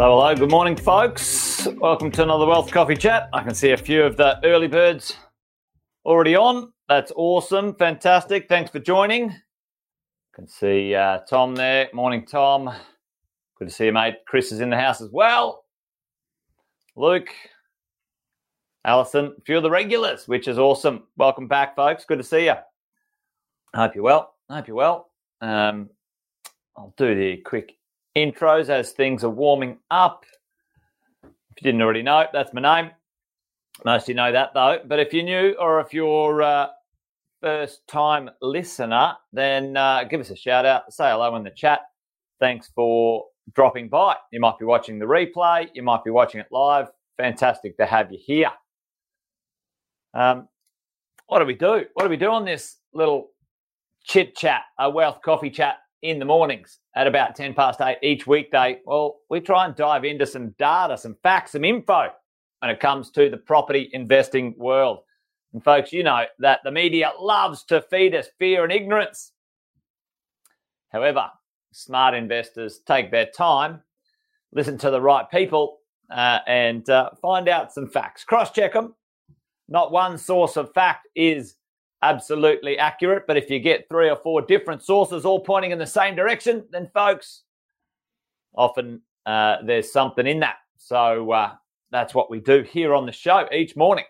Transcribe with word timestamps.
Hello, 0.00 0.20
hello. 0.20 0.32
Good 0.36 0.52
morning, 0.52 0.76
folks. 0.76 1.66
Welcome 1.78 2.12
to 2.12 2.22
another 2.22 2.46
Wealth 2.46 2.70
Coffee 2.70 2.94
Chat. 2.94 3.28
I 3.32 3.42
can 3.42 3.52
see 3.52 3.72
a 3.72 3.76
few 3.76 4.04
of 4.04 4.16
the 4.16 4.38
early 4.44 4.68
birds 4.68 5.16
already 6.04 6.36
on. 6.36 6.72
That's 6.88 7.10
awesome. 7.16 7.74
Fantastic. 7.74 8.48
Thanks 8.48 8.70
for 8.70 8.78
joining. 8.78 9.34
Can 10.36 10.46
see 10.46 10.94
uh, 10.94 11.18
Tom 11.28 11.56
there. 11.56 11.88
Morning, 11.92 12.24
Tom. 12.24 12.72
Good 13.58 13.66
to 13.66 13.74
see 13.74 13.86
you, 13.86 13.92
mate. 13.92 14.18
Chris 14.28 14.52
is 14.52 14.60
in 14.60 14.70
the 14.70 14.76
house 14.76 15.00
as 15.00 15.10
well. 15.10 15.64
Luke, 16.94 17.30
Alison, 18.84 19.34
a 19.36 19.40
few 19.40 19.56
of 19.56 19.64
the 19.64 19.70
regulars, 19.70 20.28
which 20.28 20.46
is 20.46 20.60
awesome. 20.60 21.08
Welcome 21.16 21.48
back, 21.48 21.74
folks. 21.74 22.04
Good 22.04 22.18
to 22.18 22.24
see 22.24 22.44
you. 22.44 22.54
I 23.74 23.82
hope 23.82 23.96
you're 23.96 24.04
well. 24.04 24.36
I 24.48 24.58
hope 24.58 24.68
you're 24.68 24.76
well. 24.76 25.10
Um, 25.40 25.90
I'll 26.76 26.94
do 26.96 27.16
the 27.16 27.38
quick 27.38 27.77
intros 28.18 28.68
as 28.68 28.92
things 28.92 29.24
are 29.24 29.30
warming 29.30 29.78
up. 29.90 30.24
If 31.22 31.30
you 31.56 31.62
didn't 31.62 31.82
already 31.82 32.02
know, 32.02 32.26
that's 32.32 32.52
my 32.52 32.60
name. 32.60 32.90
Most 33.84 34.04
of 34.04 34.08
you 34.10 34.14
know 34.14 34.32
that 34.32 34.50
though. 34.54 34.78
But 34.86 34.98
if 34.98 35.12
you're 35.12 35.24
new 35.24 35.54
or 35.58 35.80
if 35.80 35.94
you're 35.94 36.42
uh, 36.42 36.68
first 37.40 37.86
time 37.86 38.30
listener, 38.42 39.14
then 39.32 39.76
uh, 39.76 40.04
give 40.04 40.20
us 40.20 40.30
a 40.30 40.36
shout 40.36 40.66
out. 40.66 40.92
Say 40.92 41.10
hello 41.10 41.34
in 41.36 41.44
the 41.44 41.50
chat. 41.50 41.80
Thanks 42.40 42.70
for 42.74 43.24
dropping 43.54 43.88
by. 43.88 44.16
You 44.32 44.40
might 44.40 44.58
be 44.58 44.64
watching 44.64 44.98
the 44.98 45.06
replay. 45.06 45.68
You 45.74 45.82
might 45.82 46.04
be 46.04 46.10
watching 46.10 46.40
it 46.40 46.48
live. 46.50 46.88
Fantastic 47.16 47.76
to 47.78 47.86
have 47.86 48.12
you 48.12 48.18
here. 48.20 48.50
Um, 50.14 50.48
what 51.26 51.40
do 51.40 51.44
we 51.44 51.54
do? 51.54 51.84
What 51.94 52.04
do 52.04 52.08
we 52.08 52.16
do 52.16 52.30
on 52.30 52.44
this 52.44 52.76
little 52.92 53.30
chit 54.04 54.34
chat, 54.34 54.62
a 54.78 54.90
wealth 54.90 55.20
coffee 55.24 55.50
chat 55.50 55.76
in 56.02 56.18
the 56.18 56.24
mornings 56.24 56.78
at 56.94 57.06
about 57.06 57.34
10 57.34 57.54
past 57.54 57.80
8 57.80 57.98
each 58.02 58.26
weekday? 58.26 58.80
Well, 58.84 59.16
we 59.30 59.40
try 59.40 59.66
and 59.66 59.74
dive 59.74 60.04
into 60.04 60.26
some 60.26 60.50
data, 60.58 60.96
some 60.96 61.16
facts, 61.22 61.52
some 61.52 61.64
info 61.64 62.08
when 62.60 62.70
it 62.70 62.80
comes 62.80 63.10
to 63.12 63.30
the 63.30 63.36
property 63.36 63.90
investing 63.92 64.54
world. 64.56 65.00
And 65.52 65.64
folks, 65.64 65.92
you 65.92 66.02
know 66.02 66.24
that 66.40 66.60
the 66.64 66.70
media 66.70 67.12
loves 67.18 67.64
to 67.64 67.80
feed 67.82 68.14
us 68.14 68.28
fear 68.38 68.64
and 68.64 68.72
ignorance. 68.72 69.32
However, 70.90 71.30
smart 71.72 72.14
investors 72.14 72.80
take 72.86 73.10
their 73.10 73.26
time, 73.26 73.82
listen 74.52 74.78
to 74.78 74.90
the 74.90 75.00
right 75.00 75.28
people, 75.30 75.78
uh, 76.10 76.40
and 76.46 76.88
uh, 76.88 77.10
find 77.20 77.48
out 77.48 77.72
some 77.72 77.88
facts. 77.88 78.24
Cross 78.24 78.52
check 78.52 78.72
them. 78.72 78.94
Not 79.68 79.92
one 79.92 80.16
source 80.16 80.56
of 80.56 80.72
fact 80.72 81.08
is 81.14 81.54
absolutely 82.02 82.78
accurate, 82.78 83.24
but 83.26 83.36
if 83.36 83.50
you 83.50 83.58
get 83.58 83.88
three 83.88 84.08
or 84.08 84.16
four 84.16 84.42
different 84.42 84.82
sources 84.82 85.24
all 85.24 85.40
pointing 85.40 85.70
in 85.70 85.78
the 85.78 85.86
same 85.86 86.14
direction, 86.14 86.64
then 86.70 86.88
folks, 86.94 87.42
often 88.54 89.00
uh, 89.26 89.56
there's 89.64 89.92
something 89.92 90.26
in 90.26 90.40
that. 90.40 90.56
So 90.78 91.30
uh, 91.32 91.52
that's 91.90 92.14
what 92.14 92.30
we 92.30 92.40
do 92.40 92.62
here 92.62 92.94
on 92.94 93.06
the 93.06 93.12
show 93.12 93.48
each 93.52 93.76
morning. 93.76 94.04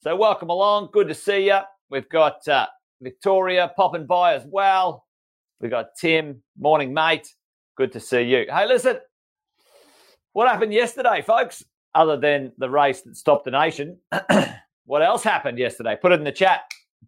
So 0.00 0.16
welcome 0.16 0.50
along. 0.50 0.90
Good 0.92 1.08
to 1.08 1.14
see 1.14 1.46
you. 1.46 1.60
We've 1.90 2.08
got 2.08 2.46
uh, 2.48 2.66
Victoria 3.00 3.72
popping 3.76 4.06
by 4.06 4.34
as 4.34 4.44
well. 4.46 5.04
We've 5.60 5.70
got 5.70 5.96
Tim. 5.98 6.42
Morning, 6.58 6.92
mate. 6.92 7.32
Good 7.76 7.92
to 7.92 8.00
see 8.00 8.22
you. 8.22 8.46
Hey, 8.50 8.66
listen, 8.66 8.98
what 10.32 10.48
happened 10.48 10.72
yesterday, 10.72 11.22
folks? 11.22 11.64
Other 11.94 12.16
than 12.16 12.52
the 12.58 12.68
race 12.68 13.02
that 13.02 13.16
stopped 13.16 13.44
the 13.44 13.52
nation, 13.52 13.98
what 14.84 15.02
else 15.02 15.22
happened 15.22 15.58
yesterday? 15.58 15.96
Put 16.00 16.12
it 16.12 16.18
in 16.18 16.24
the 16.24 16.32
chat. 16.32 16.62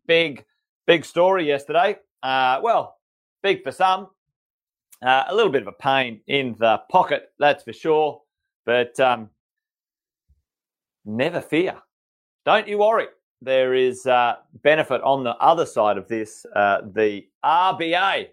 Big, 0.07 0.45
big 0.87 1.05
story 1.05 1.47
yesterday. 1.47 1.97
Uh, 2.23 2.61
well, 2.63 2.97
big 3.43 3.63
for 3.63 3.73
some. 3.73 4.09
Uh, 5.05 5.25
a 5.29 5.35
little 5.35 5.53
bit 5.53 5.63
of 5.63 5.69
a 5.69 5.73
pain 5.73 6.21
in 6.27 6.57
the 6.59 6.81
pocket, 6.91 7.31
that's 7.39 7.65
for 7.65 7.73
sure. 7.73 8.23
But 8.65 8.99
um, 8.99 9.31
never 11.05 11.41
fear. 11.41 11.77
Don't 12.45 12.67
you 12.67 12.79
worry. 12.79 13.07
There 13.43 13.75
is 13.75 14.07
uh, 14.07 14.37
benefit 14.63 15.03
on 15.03 15.23
the 15.23 15.37
other 15.37 15.67
side 15.67 15.99
of 15.99 16.09
this. 16.09 16.47
Uh, 16.55 16.81
the 16.95 17.27
RBA, 17.45 18.29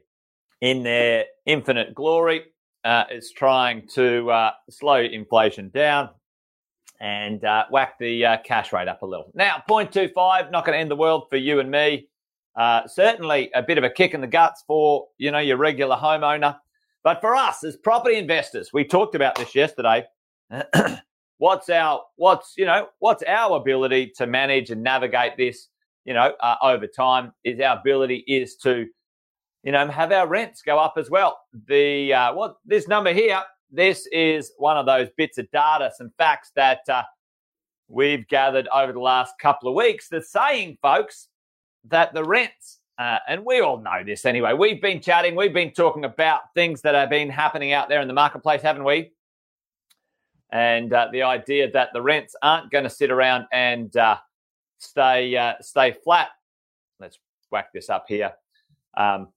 in 0.62 0.84
their 0.84 1.25
infinite 1.46 1.94
glory, 1.94 2.46
uh, 2.85 3.03
is 3.12 3.31
trying 3.31 3.88
to 3.90 4.31
uh, 4.31 4.52
slow 4.69 5.02
inflation 5.02 5.69
down 5.69 6.09
and 7.03 7.44
uh, 7.44 7.66
whack 7.69 8.00
the 8.00 8.25
uh, 8.25 8.38
cash 8.46 8.72
rate 8.72 8.88
up 8.88 9.02
a 9.02 9.06
little. 9.06 9.30
Now, 9.36 9.62
0.25, 9.69 10.52
not 10.52 10.66
going 10.66 10.75
to 10.75 10.80
end 10.80 10.90
the 10.90 10.96
world 10.96 11.25
for 11.30 11.36
you 11.36 11.59
and 11.59 11.69
me. 11.69 12.08
certainly 12.88 13.52
a 13.53 13.62
bit 13.62 13.78
of 13.78 13.84
a 13.84 13.90
kick 13.90 14.14
in 14.14 14.22
the 14.22 14.28
guts 14.28 14.64
for, 14.66 15.08
you 15.18 15.30
know, 15.30 15.40
your 15.40 15.58
regular 15.58 15.97
homeowner. 15.97 16.58
But 17.03 17.19
for 17.19 17.36
us 17.36 17.62
as 17.66 17.75
property 17.75 18.16
investors, 18.16 18.69
we 18.72 18.86
talked 18.86 19.16
about 19.16 19.36
this 19.36 19.53
yesterday. 19.53 20.06
what's 21.44 21.69
our 21.69 22.02
what's 22.16 22.53
you 22.56 22.66
know 22.66 22.88
what's 23.00 23.24
our 23.24 23.58
ability 23.58 24.14
to 24.16 24.25
manage 24.25 24.70
and 24.70 24.81
navigate 24.81 25.35
this 25.35 25.68
you 26.06 26.14
know 26.14 26.34
uh, 26.40 26.56
over 26.62 26.88
time 26.88 27.34
is 27.44 27.59
our 27.59 27.78
ability 27.78 28.24
is 28.28 28.56
to 28.56 28.85
you 29.64 29.72
know 29.72 29.85
have 29.88 30.12
our 30.12 30.28
rents 30.28 30.62
go 30.62 30.78
up 30.78 30.94
as 30.96 31.09
well 31.09 31.38
the 31.68 32.14
uh, 32.14 32.34
what 32.34 32.56
this 32.66 32.88
number 32.88 33.12
here 33.12 33.41
this 33.73 34.07
is 34.11 34.53
one 34.57 34.78
of 34.78 34.85
those 34.85 35.09
bits 35.17 35.38
of 35.38 35.50
data 35.51 35.91
some 35.95 36.11
facts 36.17 36.51
that 36.56 36.79
uh, 36.88 37.03
we've 37.88 38.28
gathered 38.28 38.67
over 38.73 38.94
the 38.94 39.00
last 39.00 39.34
couple 39.39 39.67
of 39.67 39.75
weeks 39.75 40.07
that's 40.09 40.31
saying 40.31 40.78
folks 40.81 41.28
that 41.85 42.13
the 42.13 42.23
rents 42.23 42.79
uh, 43.00 43.17
and 43.28 43.44
we 43.45 43.59
all 43.59 43.79
know 43.79 44.03
this 44.06 44.25
anyway 44.25 44.53
we've 44.53 44.81
been 44.81 45.01
chatting 45.01 45.35
we've 45.35 45.53
been 45.53 45.72
talking 45.72 46.06
about 46.06 46.41
things 46.53 46.81
that 46.81 46.95
have 46.95 47.09
been 47.09 47.29
happening 47.29 47.73
out 47.73 47.89
there 47.89 48.01
in 48.01 48.07
the 48.07 48.13
marketplace 48.13 48.61
haven't 48.61 48.84
we 48.85 49.11
and 50.53 50.94
uh, 50.94 51.07
the 51.11 51.23
idea 51.23 51.69
that 51.72 51.90
the 51.94 52.01
rents 52.01 52.35
aren't 52.44 52.72
going 52.72 52.84
to 52.84 52.90
sit 52.90 53.09
around 53.09 53.45
and 53.51 53.97
uh, 53.97 54.17
stay 54.78 55.35
uh, 55.35 55.53
stay 55.61 55.91
flat. 55.91 56.29
Let's 57.00 57.17
whack 57.51 57.73
this 57.73 57.90
up 57.90 58.05
here. 58.07 58.34
Um, 58.95 59.29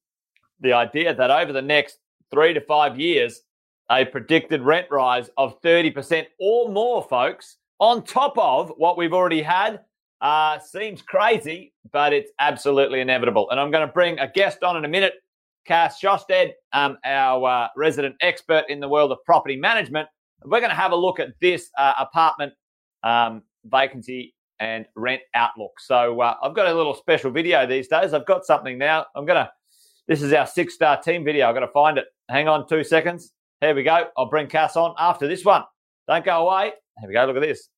the 0.60 0.74
idea 0.74 1.14
that 1.14 1.30
over 1.30 1.54
the 1.54 1.62
next 1.62 1.98
three 2.30 2.53
to 2.53 2.60
five 2.60 3.00
years, 3.00 3.41
a 3.91 4.04
predicted 4.04 4.62
rent 4.62 4.86
rise 4.91 5.30
of 5.36 5.60
30% 5.62 6.26
or 6.41 6.70
more, 6.70 7.02
folks, 7.02 7.56
on 7.78 8.02
top 8.04 8.36
of 8.38 8.72
what 8.76 8.97
we've 8.97 9.12
already 9.12 9.42
had, 9.42 9.80
uh, 10.20 10.58
seems 10.58 11.02
crazy, 11.02 11.72
but 11.92 12.12
it's 12.12 12.30
absolutely 12.41 13.00
inevitable. 13.00 13.50
And 13.50 13.60
I'm 13.60 13.70
going 13.70 13.86
to 13.86 13.92
bring 13.92 14.19
a 14.19 14.28
guest 14.28 14.62
on 14.62 14.76
in 14.76 14.84
a 14.84 14.88
minute, 14.88 15.14
Cass 15.66 16.00
Sjostedt, 16.00 16.52
um, 16.72 16.97
our 17.04 17.48
uh, 17.48 17.69
resident 17.76 18.16
expert 18.20 18.64
in 18.69 18.80
the 18.80 18.88
world 18.88 19.12
of 19.12 19.19
property 19.24 19.56
management 19.56 20.08
we're 20.44 20.60
going 20.60 20.70
to 20.70 20.76
have 20.76 20.92
a 20.92 20.97
look 20.97 21.20
at 21.20 21.28
this 21.41 21.70
uh, 21.78 21.94
apartment 21.98 22.53
um, 23.03 23.42
vacancy 23.64 24.34
and 24.60 24.86
rent 24.94 25.22
outlook. 25.34 25.72
So 25.78 26.20
uh, 26.20 26.34
I've 26.42 26.54
got 26.54 26.66
a 26.66 26.74
little 26.74 26.94
special 26.94 27.30
video 27.30 27.66
these 27.66 27.88
days. 27.88 28.14
I've 28.14 28.26
got 28.26 28.44
something 28.44 28.78
now. 28.78 29.06
I'm 29.14 29.26
going 29.26 29.44
to, 29.44 29.50
this 30.08 30.22
is 30.22 30.32
our 30.32 30.47
six 30.47 30.74
star 30.74 31.00
team 31.00 31.24
video. 31.24 31.48
I've 31.48 31.54
got 31.54 31.60
to 31.60 31.72
find 31.72 31.98
it. 31.98 32.06
Hang 32.28 32.48
on 32.48 32.68
two 32.68 32.84
seconds. 32.84 33.32
Here 33.62 33.74
we 33.74 33.84
go. 33.84 34.04
I'll 34.18 34.28
bring 34.28 34.48
Cass 34.48 34.76
on 34.76 34.94
after 34.98 35.26
this 35.26 35.42
one. 35.42 35.62
Don't 36.06 36.22
go 36.22 36.46
away. 36.46 36.72
Here 37.00 37.08
we 37.08 37.14
go. 37.14 37.24
Look 37.24 37.36
at 37.36 37.40
this. 37.40 37.70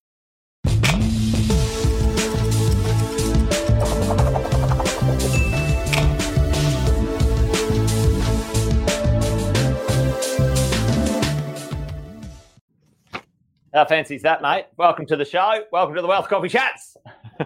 How 13.72 13.84
fancy 13.84 14.16
is 14.16 14.22
that, 14.22 14.42
mate? 14.42 14.66
Welcome 14.76 15.06
to 15.06 15.14
the 15.14 15.24
show. 15.24 15.62
Welcome 15.70 15.94
to 15.94 16.02
the 16.02 16.08
Wealth 16.08 16.28
Coffee 16.28 16.48
Chats. 16.48 16.96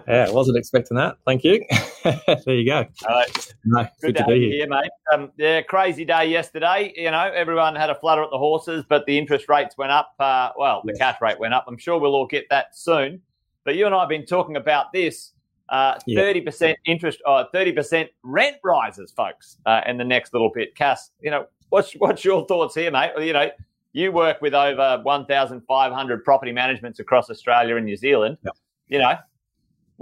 Yeah, 0.07 0.27
I 0.27 0.31
wasn't 0.31 0.57
expecting 0.57 0.97
that. 0.97 1.17
Thank 1.25 1.43
you. 1.43 1.63
there 2.03 2.55
you 2.55 2.65
go. 2.65 2.85
All 3.07 3.15
right. 3.15 3.53
No, 3.65 3.83
good, 4.01 4.15
good 4.15 4.17
to, 4.17 4.25
be 4.25 4.39
here. 4.39 4.51
here 4.51 4.67
mate. 4.67 4.89
Um, 5.13 5.31
yeah, 5.37 5.61
crazy 5.61 6.05
day 6.05 6.27
yesterday. 6.27 6.93
You 6.95 7.11
know, 7.11 7.31
everyone 7.33 7.75
had 7.75 7.89
a 7.89 7.95
flutter 7.95 8.23
at 8.23 8.29
the 8.31 8.37
horses, 8.37 8.83
but 8.87 9.05
the 9.05 9.17
interest 9.17 9.49
rates 9.49 9.77
went 9.77 9.91
up. 9.91 10.13
Uh, 10.19 10.49
well, 10.57 10.81
the 10.85 10.93
cash 10.93 11.19
rate 11.21 11.39
went 11.39 11.53
up. 11.53 11.65
I'm 11.67 11.77
sure 11.77 11.99
we'll 11.99 12.15
all 12.15 12.27
get 12.27 12.45
that 12.49 12.75
soon. 12.75 13.21
But 13.63 13.75
you 13.75 13.85
and 13.85 13.95
I 13.95 14.01
have 14.01 14.09
been 14.09 14.25
talking 14.25 14.57
about 14.57 14.91
this. 14.93 15.31
Uh, 15.69 15.97
thirty 16.13 16.41
uh, 16.41 16.43
percent 16.43 16.77
interest, 16.85 17.19
uh, 17.25 17.45
thirty 17.53 17.71
percent 17.71 18.09
rent 18.21 18.57
rises, 18.63 19.11
folks, 19.11 19.57
uh, 19.65 19.81
in 19.87 19.97
the 19.97 20.03
next 20.03 20.33
little 20.33 20.51
bit. 20.53 20.75
Cass, 20.75 21.11
you 21.21 21.31
know, 21.31 21.47
what's 21.69 21.93
what's 21.93 22.25
your 22.25 22.45
thoughts 22.45 22.75
here, 22.75 22.91
mate? 22.91 23.11
You 23.17 23.33
know, 23.33 23.49
you 23.93 24.11
work 24.11 24.41
with 24.41 24.53
over 24.53 24.99
1,500 25.03 26.23
property 26.23 26.51
managements 26.51 26.99
across 26.99 27.29
Australia 27.29 27.75
and 27.77 27.85
New 27.85 27.95
Zealand. 27.95 28.37
Yep. 28.43 28.57
You 28.89 28.99
know, 28.99 29.15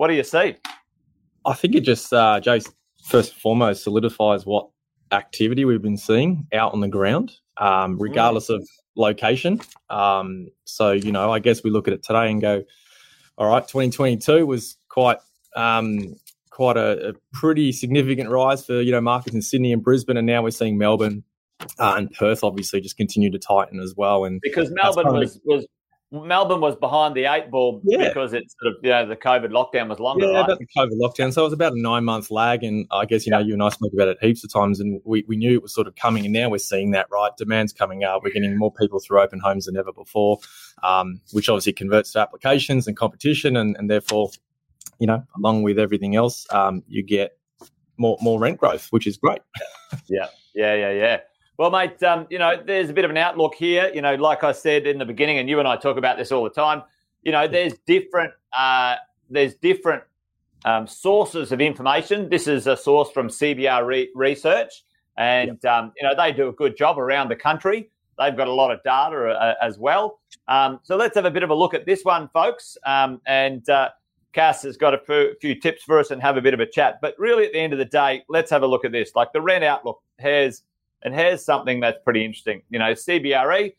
what 0.02 0.08
do 0.08 0.16
you 0.16 0.24
see? 0.24 0.56
I 1.46 1.54
think 1.54 1.76
it 1.76 1.82
just, 1.82 2.12
uh, 2.12 2.42
Jace, 2.44 2.74
first 3.04 3.34
and 3.34 3.40
foremost, 3.40 3.84
solidifies 3.84 4.48
what 4.48 4.68
activity 5.12 5.64
we've 5.64 5.84
been 5.84 5.96
seeing 5.96 6.48
out 6.52 6.74
on 6.74 6.80
the 6.80 6.88
ground, 6.88 7.34
um, 7.58 8.00
mm. 8.00 8.02
regardless 8.02 8.50
of 8.50 8.68
location. 8.96 9.62
Um, 9.92 10.48
so, 10.66 10.90
you 10.90 11.12
know, 11.12 11.32
I 11.32 11.38
guess 11.38 11.64
we 11.64 11.70
look 11.70 11.88
at 11.88 11.94
it 11.94 12.02
today 12.02 12.32
and 12.32 12.42
go, 12.42 12.64
all 13.38 13.48
right, 13.48 13.62
2022 13.68 14.44
was 14.44 14.76
quite 14.90 15.20
um, 15.56 16.16
quite 16.50 16.78
a, 16.78 17.10
a, 17.10 17.14
pretty 17.34 17.72
significant 17.72 18.30
rise 18.30 18.66
for 18.66 18.82
you 18.82 18.92
know 18.92 19.02
markets 19.02 19.36
in 19.36 19.44
Sydney 19.44 19.72
and 19.72 19.84
Brisbane, 19.84 20.18
and 20.18 20.26
now 20.26 20.42
we're 20.42 20.50
seeing 20.50 20.80
Melbourne 20.80 21.24
uh, 21.78 21.94
and 21.98 22.12
Perth 22.12 22.44
obviously 22.44 22.82
just 22.82 22.98
continue 22.98 23.30
to 23.30 23.38
tighten 23.38 23.80
as 23.80 23.94
well. 23.96 24.26
And 24.26 24.42
because 24.42 24.72
Melbourne 24.72 25.14
was 25.14 25.40
was 25.46 25.68
Melbourne 26.12 26.60
was 26.60 26.76
behind 26.76 27.16
the 27.16 27.24
eight 27.26 27.50
ball 27.50 27.82
yeah. 27.86 28.10
because 28.10 28.34
it's 28.34 28.54
sort 28.62 28.76
of 28.76 28.84
you 28.84 28.90
know 28.90 29.08
the 29.08 29.16
COVID 29.16 29.50
lockdown 29.52 29.88
was 29.88 30.00
longer. 30.00 30.26
Yeah, 30.26 30.34
right? 30.34 30.46
about 30.46 30.60
the 30.60 30.68
COVID 30.78 31.00
lockdown. 31.00 31.32
So 31.32 31.42
it 31.42 31.46
was 31.46 31.54
about 31.54 31.72
a 31.72 31.82
nine 31.82 32.04
month 32.04 32.30
lag, 32.30 32.64
and 32.64 32.86
I 32.92 33.06
guess 33.06 33.26
you 33.26 33.32
know 33.32 33.40
you 33.40 33.54
and 33.54 33.64
I 33.64 33.70
spoke 33.70 33.94
about 33.94 34.10
it 34.10 34.18
heaps 34.20 34.44
of 34.44 34.52
times, 34.52 34.82
and 34.82 35.02
we, 35.06 35.24
we 35.28 35.38
knew 35.38 35.54
it 35.54 35.62
was 35.62 35.74
sort 35.74 35.88
of 35.88 35.96
coming, 35.96 36.26
and 36.26 36.34
now 36.34 36.50
we're 36.50 36.58
seeing 36.58 36.92
that 36.92 37.08
right. 37.10 37.32
Demand's 37.38 37.72
coming 37.72 38.04
up. 38.04 38.24
We're 38.24 38.34
getting 38.34 38.58
more 38.58 38.74
people 38.74 39.00
through 39.00 39.22
open 39.22 39.40
homes 39.40 39.68
than 39.68 39.78
ever 39.78 39.94
before, 39.94 40.40
um, 40.84 41.22
which 41.32 41.48
obviously 41.48 41.74
converts 41.74 42.12
to 42.14 42.20
applications 42.20 42.88
and 42.88 42.98
competition, 42.98 43.56
and, 43.56 43.78
and 43.78 43.90
therefore, 43.90 44.32
you 45.00 45.08
know, 45.08 45.24
along 45.38 45.64
with 45.64 45.80
everything 45.80 46.18
else, 46.18 46.46
um, 46.52 46.84
you 46.90 47.04
get 47.04 47.38
more 47.98 48.18
more 48.22 48.38
rent 48.38 48.58
growth, 48.58 48.88
which 48.90 49.08
is 49.08 49.16
great. 49.16 49.42
yeah, 50.10 50.28
yeah, 50.54 50.76
yeah, 50.76 50.92
yeah. 50.92 51.20
Well, 51.58 51.70
mate, 51.70 52.02
um, 52.04 52.28
you 52.30 52.40
know, 52.40 52.62
there's 52.66 52.90
a 52.90 52.94
bit 52.94 53.06
of 53.06 53.12
an 53.12 53.18
outlook 53.18 53.56
here. 53.56 53.92
You 53.94 54.02
know, 54.02 54.16
like 54.16 54.44
I 54.44 54.52
said 54.52 54.88
in 54.88 54.98
the 54.98 55.06
beginning, 55.06 55.38
and 55.38 55.50
you 55.50 55.60
and 55.60 55.68
I 55.68 55.76
talk 55.78 55.98
about 55.98 56.18
this 56.18 56.32
all 56.32 56.44
the 56.44 56.50
time. 56.50 56.84
You 57.24 57.32
know, 57.32 57.48
there's 57.48 57.74
different 57.86 58.34
uh, 58.58 58.96
there's 59.30 59.56
different 59.56 60.04
um, 60.66 60.88
sources 60.88 61.52
of 61.52 61.62
information. 61.62 62.30
This 62.30 62.48
is 62.48 62.68
a 62.68 62.76
source 62.76 63.12
from 63.12 63.28
CBR 63.28 63.86
re- 63.86 64.10
Research, 64.16 64.84
and 65.18 65.60
yep. 65.64 65.72
um, 65.72 65.92
you 66.00 66.08
know 66.08 66.16
they 66.16 66.32
do 66.32 66.48
a 66.48 66.54
good 66.54 66.76
job 66.76 66.98
around 66.98 67.30
the 67.30 67.36
country. 67.36 67.90
They've 68.18 68.36
got 68.36 68.48
a 68.48 68.54
lot 68.54 68.72
of 68.72 68.84
data 68.84 69.30
uh, 69.30 69.56
as 69.62 69.80
well. 69.80 70.20
Um, 70.48 70.80
so 70.84 70.96
let's 70.96 71.16
have 71.16 71.26
a 71.26 71.32
bit 71.32 71.44
of 71.44 71.50
a 71.50 71.56
look 71.56 71.74
at 71.74 71.86
this 71.86 72.04
one, 72.04 72.30
folks. 72.34 72.78
Um, 72.86 73.20
and 73.26 73.68
uh, 73.70 73.90
Cass 74.34 74.64
has 74.64 74.78
got 74.78 74.94
a 74.94 75.00
few, 75.00 75.36
few 75.42 75.60
tips 75.60 75.84
for 75.84 76.00
us 76.00 76.12
and 76.12 76.22
have 76.22 76.38
a 76.38 76.42
bit 76.42 76.54
of 76.54 76.60
a 76.60 76.66
chat. 76.66 77.00
But 77.02 77.16
really, 77.18 77.46
at 77.46 77.54
the 77.54 77.60
end 77.60 77.74
of 77.74 77.80
the 77.80 77.86
day, 77.86 78.24
let's 78.30 78.52
have 78.52 78.64
a 78.64 78.68
look 78.68 78.86
at 78.86 78.92
this. 78.92 79.12
Like 79.16 79.34
the 79.34 79.42
rent 79.42 79.64
outlook 79.64 80.02
has 80.20 80.64
and 81.04 81.14
here's 81.14 81.44
something 81.44 81.80
that's 81.80 82.00
pretty 82.04 82.24
interesting. 82.24 82.62
You 82.70 82.80
know, 82.80 82.92
CBRE 82.92 83.74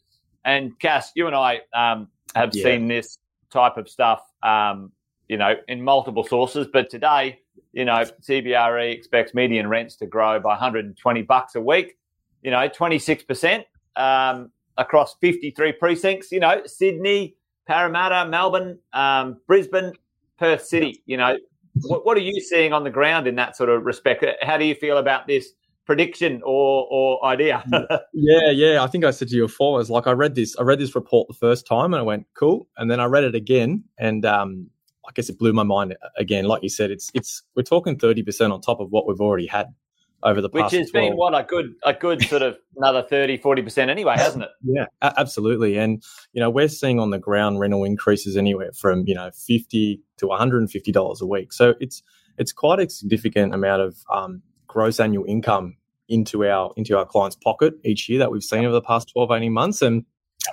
and 0.45 0.79
Cass, 0.79 1.13
you 1.15 1.27
and 1.27 1.37
I 1.37 1.61
um, 1.75 2.09
have 2.35 2.55
yeah. 2.55 2.65
seen 2.65 2.89
this 2.89 3.19
type 3.51 3.77
of 3.77 3.89
stuff, 3.89 4.23
um, 4.43 4.93
you 5.29 5.37
know, 5.37 5.55
in 5.69 5.83
multiple 5.83 6.25
sources. 6.25 6.67
But 6.73 6.91
today, 6.91 7.41
you 7.73 7.85
know, 7.85 8.05
CBRE 8.23 8.93
expects 8.93 9.35
median 9.35 9.69
rents 9.69 9.97
to 9.97 10.07
grow 10.07 10.41
by 10.41 10.51
120 10.51 11.23
bucks 11.23 11.55
a 11.55 11.61
week. 11.61 11.97
You 12.43 12.51
know, 12.51 12.69
26 12.69 13.23
percent 13.25 13.65
um, 13.97 14.51
across 14.77 15.15
53 15.21 15.73
precincts. 15.73 16.33
You 16.33 16.41
know, 16.41 16.63
Sydney, 16.67 17.37
Parramatta, 17.67 18.29
Melbourne, 18.29 18.79
um, 18.93 19.41
Brisbane, 19.47 19.93
Perth 20.39 20.65
City. 20.65 21.03
You 21.07 21.19
know, 21.19 21.39
what, 21.83 22.05
what 22.05 22.17
are 22.17 22.21
you 22.21 22.41
seeing 22.41 22.73
on 22.73 22.85
the 22.85 22.91
ground 22.91 23.27
in 23.27 23.37
that 23.37 23.57
sort 23.57 23.71
of 23.71 23.85
respect? 23.85 24.25
How 24.43 24.57
do 24.57 24.65
you 24.65 24.75
feel 24.75 24.99
about 24.99 25.27
this? 25.27 25.53
Prediction 25.87 26.41
or 26.45 26.87
or 26.91 27.25
idea. 27.25 27.65
yeah, 28.15 28.51
yeah. 28.51 28.83
I 28.83 28.87
think 28.87 29.05
I 29.05 29.11
said 29.11 29.29
to 29.29 29.37
you 29.37 29.43
before, 29.43 29.77
I 29.77 29.79
was 29.79 29.91
like, 29.91 30.07
I 30.07 30.13
read 30.13 30.35
this, 30.35 30.57
I 30.59 30.63
read 30.63 30.79
this 30.79 30.95
report 30.95 31.29
the 31.29 31.35
first 31.35 31.67
time, 31.67 31.93
and 31.93 32.01
I 32.01 32.03
went, 32.03 32.27
cool. 32.35 32.69
And 32.77 32.91
then 32.91 33.01
I 33.01 33.07
read 33.07 33.25
it 33.25 33.35
again, 33.35 33.85
and 33.99 34.25
um, 34.25 34.71
I 35.07 35.13
guess 35.15 35.29
it 35.29 35.39
blew 35.39 35.53
my 35.53 35.65
mind 35.65 35.97
again. 36.17 36.45
Like 36.45 36.63
you 36.63 36.69
said, 36.69 36.91
it's 36.91 37.11
it's 37.15 37.43
we're 37.57 37.63
talking 37.63 37.99
thirty 37.99 38.23
percent 38.23 38.53
on 38.53 38.61
top 38.61 38.81
of 38.81 38.91
what 38.91 39.07
we've 39.07 39.21
already 39.21 39.47
had 39.47 39.75
over 40.23 40.41
the 40.41 40.49
past. 40.49 40.73
Which 40.73 40.81
has 40.81 40.91
12. 40.91 41.11
been 41.11 41.17
what 41.17 41.35
a 41.35 41.45
good 41.45 41.75
a 41.85 41.93
good 41.93 42.23
sort 42.23 42.43
of 42.43 42.57
another 42.77 43.03
30 43.03 43.39
40 43.39 43.63
percent 43.63 43.91
anyway, 43.91 44.15
hasn't 44.17 44.45
it? 44.45 44.51
Yeah, 44.63 44.87
absolutely. 45.03 45.77
And 45.77 46.03
you 46.33 46.41
know, 46.41 46.51
we're 46.51 46.69
seeing 46.69 47.01
on 47.01 47.11
the 47.11 47.19
ground 47.19 47.61
rental 47.61 47.85
increases 47.85 48.37
anywhere 48.37 48.73
from 48.73 49.05
you 49.07 49.15
know 49.15 49.31
fifty 49.35 50.01
to 50.19 50.29
one 50.29 50.39
hundred 50.39 50.59
and 50.59 50.71
fifty 50.71 50.93
dollars 50.93 51.21
a 51.21 51.27
week. 51.27 51.53
So 51.53 51.75
it's 51.81 52.03
it's 52.39 52.53
quite 52.53 52.81
a 52.81 52.89
significant 52.89 53.55
amount 53.55 53.83
of 53.83 53.97
um, 54.13 54.43
gross 54.73 54.99
annual 54.99 55.25
income 55.27 55.77
into 56.09 56.45
our 56.45 56.73
into 56.77 56.97
our 56.97 57.05
client's 57.05 57.37
pocket 57.37 57.75
each 57.85 58.09
year 58.09 58.19
that 58.19 58.31
we've 58.31 58.43
seen 58.43 58.65
over 58.65 58.73
the 58.73 58.83
past 58.83 59.11
12 59.13 59.31
18 59.31 59.53
months. 59.53 59.83
And 59.83 60.05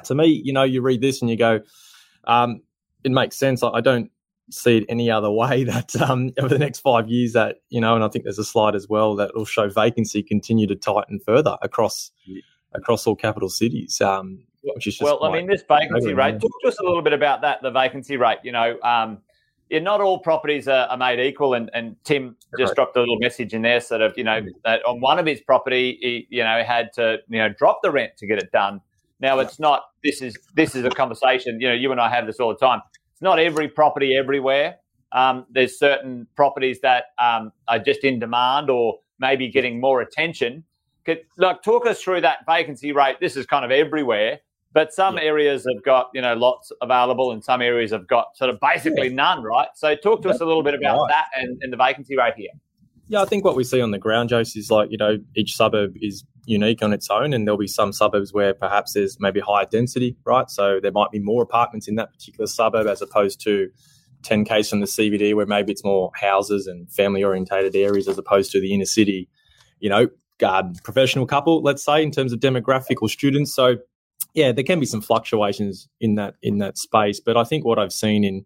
to 0.03 0.13
me 0.13 0.27
you 0.27 0.53
know 0.53 0.63
you 0.63 0.81
read 0.81 1.01
this 1.01 1.21
and 1.21 1.29
you 1.29 1.37
go 1.37 1.61
um, 2.25 2.61
it 3.03 3.11
makes 3.11 3.37
sense. 3.37 3.63
I, 3.63 3.69
I, 3.69 3.81
don't 3.81 4.11
see 4.51 4.77
it 4.77 4.85
any 4.89 5.09
other 5.09 5.31
way 5.31 5.63
that 5.65 5.95
um, 6.01 6.31
over 6.37 6.49
the 6.49 6.59
next 6.59 6.79
five 6.79 7.07
years 7.07 7.33
that 7.33 7.57
you 7.69 7.79
know 7.79 7.95
and 7.95 8.03
i 8.03 8.07
think 8.07 8.23
there's 8.23 8.39
a 8.39 8.43
slide 8.43 8.75
as 8.75 8.87
well 8.89 9.15
that 9.15 9.35
will 9.35 9.45
show 9.45 9.69
vacancy 9.69 10.23
continue 10.23 10.67
to 10.67 10.75
tighten 10.75 11.19
further 11.19 11.55
across 11.61 12.11
across 12.73 13.05
all 13.05 13.15
capital 13.15 13.49
cities 13.49 14.01
um, 14.01 14.39
which 14.63 14.87
is 14.87 14.99
well 14.99 15.23
i 15.23 15.31
mean 15.31 15.47
this 15.47 15.63
vacancy 15.67 16.13
rate 16.13 16.39
talk 16.39 16.51
to 16.61 16.67
us 16.67 16.79
a 16.79 16.83
little 16.83 17.01
bit 17.01 17.13
about 17.13 17.41
that 17.41 17.61
the 17.61 17.71
vacancy 17.71 18.17
rate 18.17 18.39
you 18.43 18.51
know 18.51 18.79
um, 18.81 19.19
yeah, 19.69 19.79
not 19.79 20.01
all 20.01 20.19
properties 20.19 20.67
are, 20.67 20.87
are 20.87 20.97
made 20.97 21.19
equal. 21.19 21.53
And, 21.53 21.69
and 21.73 21.95
Tim 22.03 22.35
just 22.57 22.71
right. 22.71 22.75
dropped 22.75 22.97
a 22.97 22.99
little 22.99 23.17
message 23.19 23.53
in 23.53 23.61
there, 23.61 23.79
sort 23.79 24.01
of, 24.01 24.17
you 24.17 24.23
know, 24.23 24.41
that 24.65 24.83
on 24.85 24.99
one 24.99 25.19
of 25.19 25.25
his 25.25 25.41
property, 25.41 25.97
he, 26.01 26.27
you 26.29 26.43
know, 26.43 26.63
had 26.63 26.91
to, 26.93 27.17
you 27.29 27.39
know, 27.39 27.49
drop 27.49 27.79
the 27.83 27.91
rent 27.91 28.17
to 28.17 28.27
get 28.27 28.39
it 28.39 28.51
done. 28.51 28.81
Now 29.19 29.39
it's 29.39 29.59
not. 29.59 29.83
This 30.03 30.21
is 30.21 30.37
this 30.55 30.75
is 30.75 30.85
a 30.85 30.89
conversation. 30.89 31.59
You 31.59 31.67
know, 31.69 31.73
you 31.73 31.91
and 31.91 31.99
I 31.99 32.09
have 32.09 32.25
this 32.25 32.39
all 32.39 32.49
the 32.49 32.55
time. 32.55 32.81
It's 33.11 33.21
not 33.21 33.37
every 33.37 33.67
property 33.67 34.15
everywhere. 34.15 34.77
Um, 35.11 35.45
there's 35.49 35.77
certain 35.77 36.27
properties 36.35 36.79
that 36.81 37.05
um, 37.17 37.51
are 37.67 37.79
just 37.79 38.03
in 38.03 38.19
demand 38.19 38.69
or 38.69 38.99
maybe 39.19 39.49
getting 39.49 39.81
more 39.81 40.01
attention. 40.01 40.63
Could, 41.05 41.21
like, 41.37 41.63
talk 41.63 41.85
us 41.85 42.01
through 42.01 42.21
that 42.21 42.39
vacancy 42.47 42.91
rate. 42.91 43.17
This 43.19 43.35
is 43.35 43.45
kind 43.45 43.65
of 43.65 43.71
everywhere. 43.71 44.39
But 44.71 44.93
some 44.93 45.17
yeah. 45.17 45.23
areas 45.23 45.65
have 45.71 45.83
got 45.83 46.09
you 46.13 46.21
know 46.21 46.35
lots 46.35 46.71
available, 46.81 47.31
and 47.31 47.43
some 47.43 47.61
areas 47.61 47.91
have 47.91 48.07
got 48.07 48.37
sort 48.37 48.49
of 48.49 48.59
basically 48.59 49.07
yeah. 49.07 49.15
none. 49.15 49.43
Right. 49.43 49.69
So 49.75 49.95
talk 49.95 50.21
to 50.21 50.27
That's 50.27 50.37
us 50.37 50.41
a 50.41 50.45
little 50.45 50.63
bit 50.63 50.75
about 50.75 51.01
right. 51.01 51.09
that 51.09 51.25
and, 51.35 51.57
and 51.61 51.73
the 51.73 51.77
vacancy 51.77 52.15
rate 52.17 52.35
here. 52.37 52.51
Yeah, 53.07 53.23
I 53.23 53.25
think 53.25 53.43
what 53.43 53.55
we 53.55 53.63
see 53.63 53.81
on 53.81 53.89
the 53.89 53.97
ground, 53.97 54.29
Jose, 54.29 54.57
is 54.57 54.69
like 54.69 54.91
you 54.91 54.97
know 54.97 55.17
each 55.35 55.55
suburb 55.55 55.95
is 55.99 56.23
unique 56.45 56.83
on 56.83 56.93
its 56.93 57.09
own, 57.09 57.33
and 57.33 57.47
there'll 57.47 57.57
be 57.57 57.67
some 57.67 57.91
suburbs 57.91 58.33
where 58.33 58.53
perhaps 58.53 58.93
there's 58.93 59.17
maybe 59.19 59.39
higher 59.39 59.65
density, 59.65 60.15
right? 60.25 60.49
So 60.49 60.79
there 60.81 60.91
might 60.91 61.11
be 61.11 61.19
more 61.19 61.41
apartments 61.41 61.87
in 61.87 61.95
that 61.95 62.11
particular 62.11 62.45
suburb 62.45 62.87
as 62.87 63.01
opposed 63.01 63.41
to 63.41 63.69
10Ks 64.23 64.69
from 64.69 64.79
the 64.79 64.85
CBD, 64.85 65.33
where 65.33 65.45
maybe 65.45 65.71
it's 65.71 65.83
more 65.83 66.11
houses 66.15 66.67
and 66.67 66.91
family 66.91 67.23
orientated 67.23 67.75
areas 67.75 68.07
as 68.07 68.17
opposed 68.17 68.51
to 68.51 68.61
the 68.61 68.73
inner 68.73 68.85
city. 68.85 69.27
You 69.79 69.89
know, 69.89 70.07
professional 70.83 71.25
couple, 71.25 71.61
let's 71.61 71.83
say, 71.83 72.03
in 72.03 72.11
terms 72.11 72.33
of 72.33 72.39
demographic 72.39 72.97
or 73.01 73.09
students. 73.09 73.53
So 73.53 73.77
yeah, 74.39 74.53
there 74.53 74.63
can 74.63 74.79
be 74.79 74.85
some 74.85 75.01
fluctuations 75.01 75.89
in 75.99 76.15
that 76.15 76.35
in 76.41 76.59
that 76.59 76.77
space. 76.77 77.19
But 77.19 77.35
I 77.35 77.43
think 77.43 77.65
what 77.65 77.77
I've 77.77 77.91
seen 77.91 78.23
in 78.23 78.45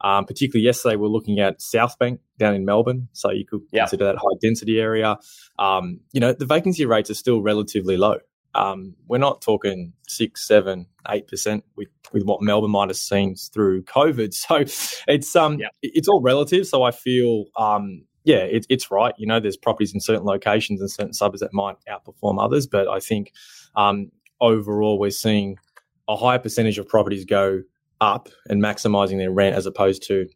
um, 0.00 0.24
particularly 0.24 0.64
yesterday, 0.64 0.96
we're 0.96 1.08
looking 1.08 1.38
at 1.38 1.60
South 1.60 1.98
Bank 1.98 2.20
down 2.38 2.54
in 2.54 2.64
Melbourne, 2.64 3.08
so 3.12 3.30
you 3.30 3.44
could 3.46 3.60
yeah. 3.70 3.82
consider 3.82 4.06
that 4.06 4.16
high 4.16 4.36
density 4.40 4.80
area. 4.80 5.18
Um, 5.58 6.00
you 6.12 6.20
know, 6.20 6.32
the 6.32 6.46
vacancy 6.46 6.86
rates 6.86 7.10
are 7.10 7.14
still 7.14 7.42
relatively 7.42 7.96
low. 7.96 8.18
Um, 8.54 8.94
we're 9.06 9.18
not 9.18 9.42
talking 9.42 9.92
six, 10.08 10.46
seven, 10.46 10.86
eight 11.10 11.28
percent 11.28 11.64
with 11.76 11.88
with 12.12 12.24
what 12.24 12.40
Melbourne 12.40 12.70
might 12.70 12.88
have 12.88 12.96
seen 12.96 13.34
through 13.36 13.82
COVID. 13.82 14.34
So 14.48 14.64
it's 15.06 15.36
um 15.36 15.58
yeah. 15.58 15.68
it's 15.82 16.08
all 16.08 16.22
relative. 16.22 16.66
So 16.66 16.82
I 16.84 16.90
feel 16.90 17.46
um 17.56 18.06
yeah, 18.24 18.38
it, 18.38 18.66
it's 18.70 18.90
right. 18.90 19.14
You 19.18 19.26
know, 19.26 19.38
there's 19.38 19.58
properties 19.58 19.92
in 19.92 20.00
certain 20.00 20.24
locations 20.24 20.80
and 20.80 20.90
certain 20.90 21.12
suburbs 21.12 21.40
that 21.40 21.52
might 21.52 21.76
outperform 21.86 22.42
others, 22.42 22.66
but 22.66 22.88
I 22.88 22.98
think 22.98 23.32
um, 23.76 24.10
overall 24.40 24.98
we're 24.98 25.10
seeing 25.10 25.56
a 26.08 26.16
higher 26.16 26.38
percentage 26.38 26.78
of 26.78 26.88
properties 26.88 27.24
go 27.24 27.62
up 28.00 28.28
and 28.48 28.62
maximizing 28.62 29.18
their 29.18 29.30
rent 29.30 29.56
as 29.56 29.66
opposed 29.66 30.02
to 30.02 30.28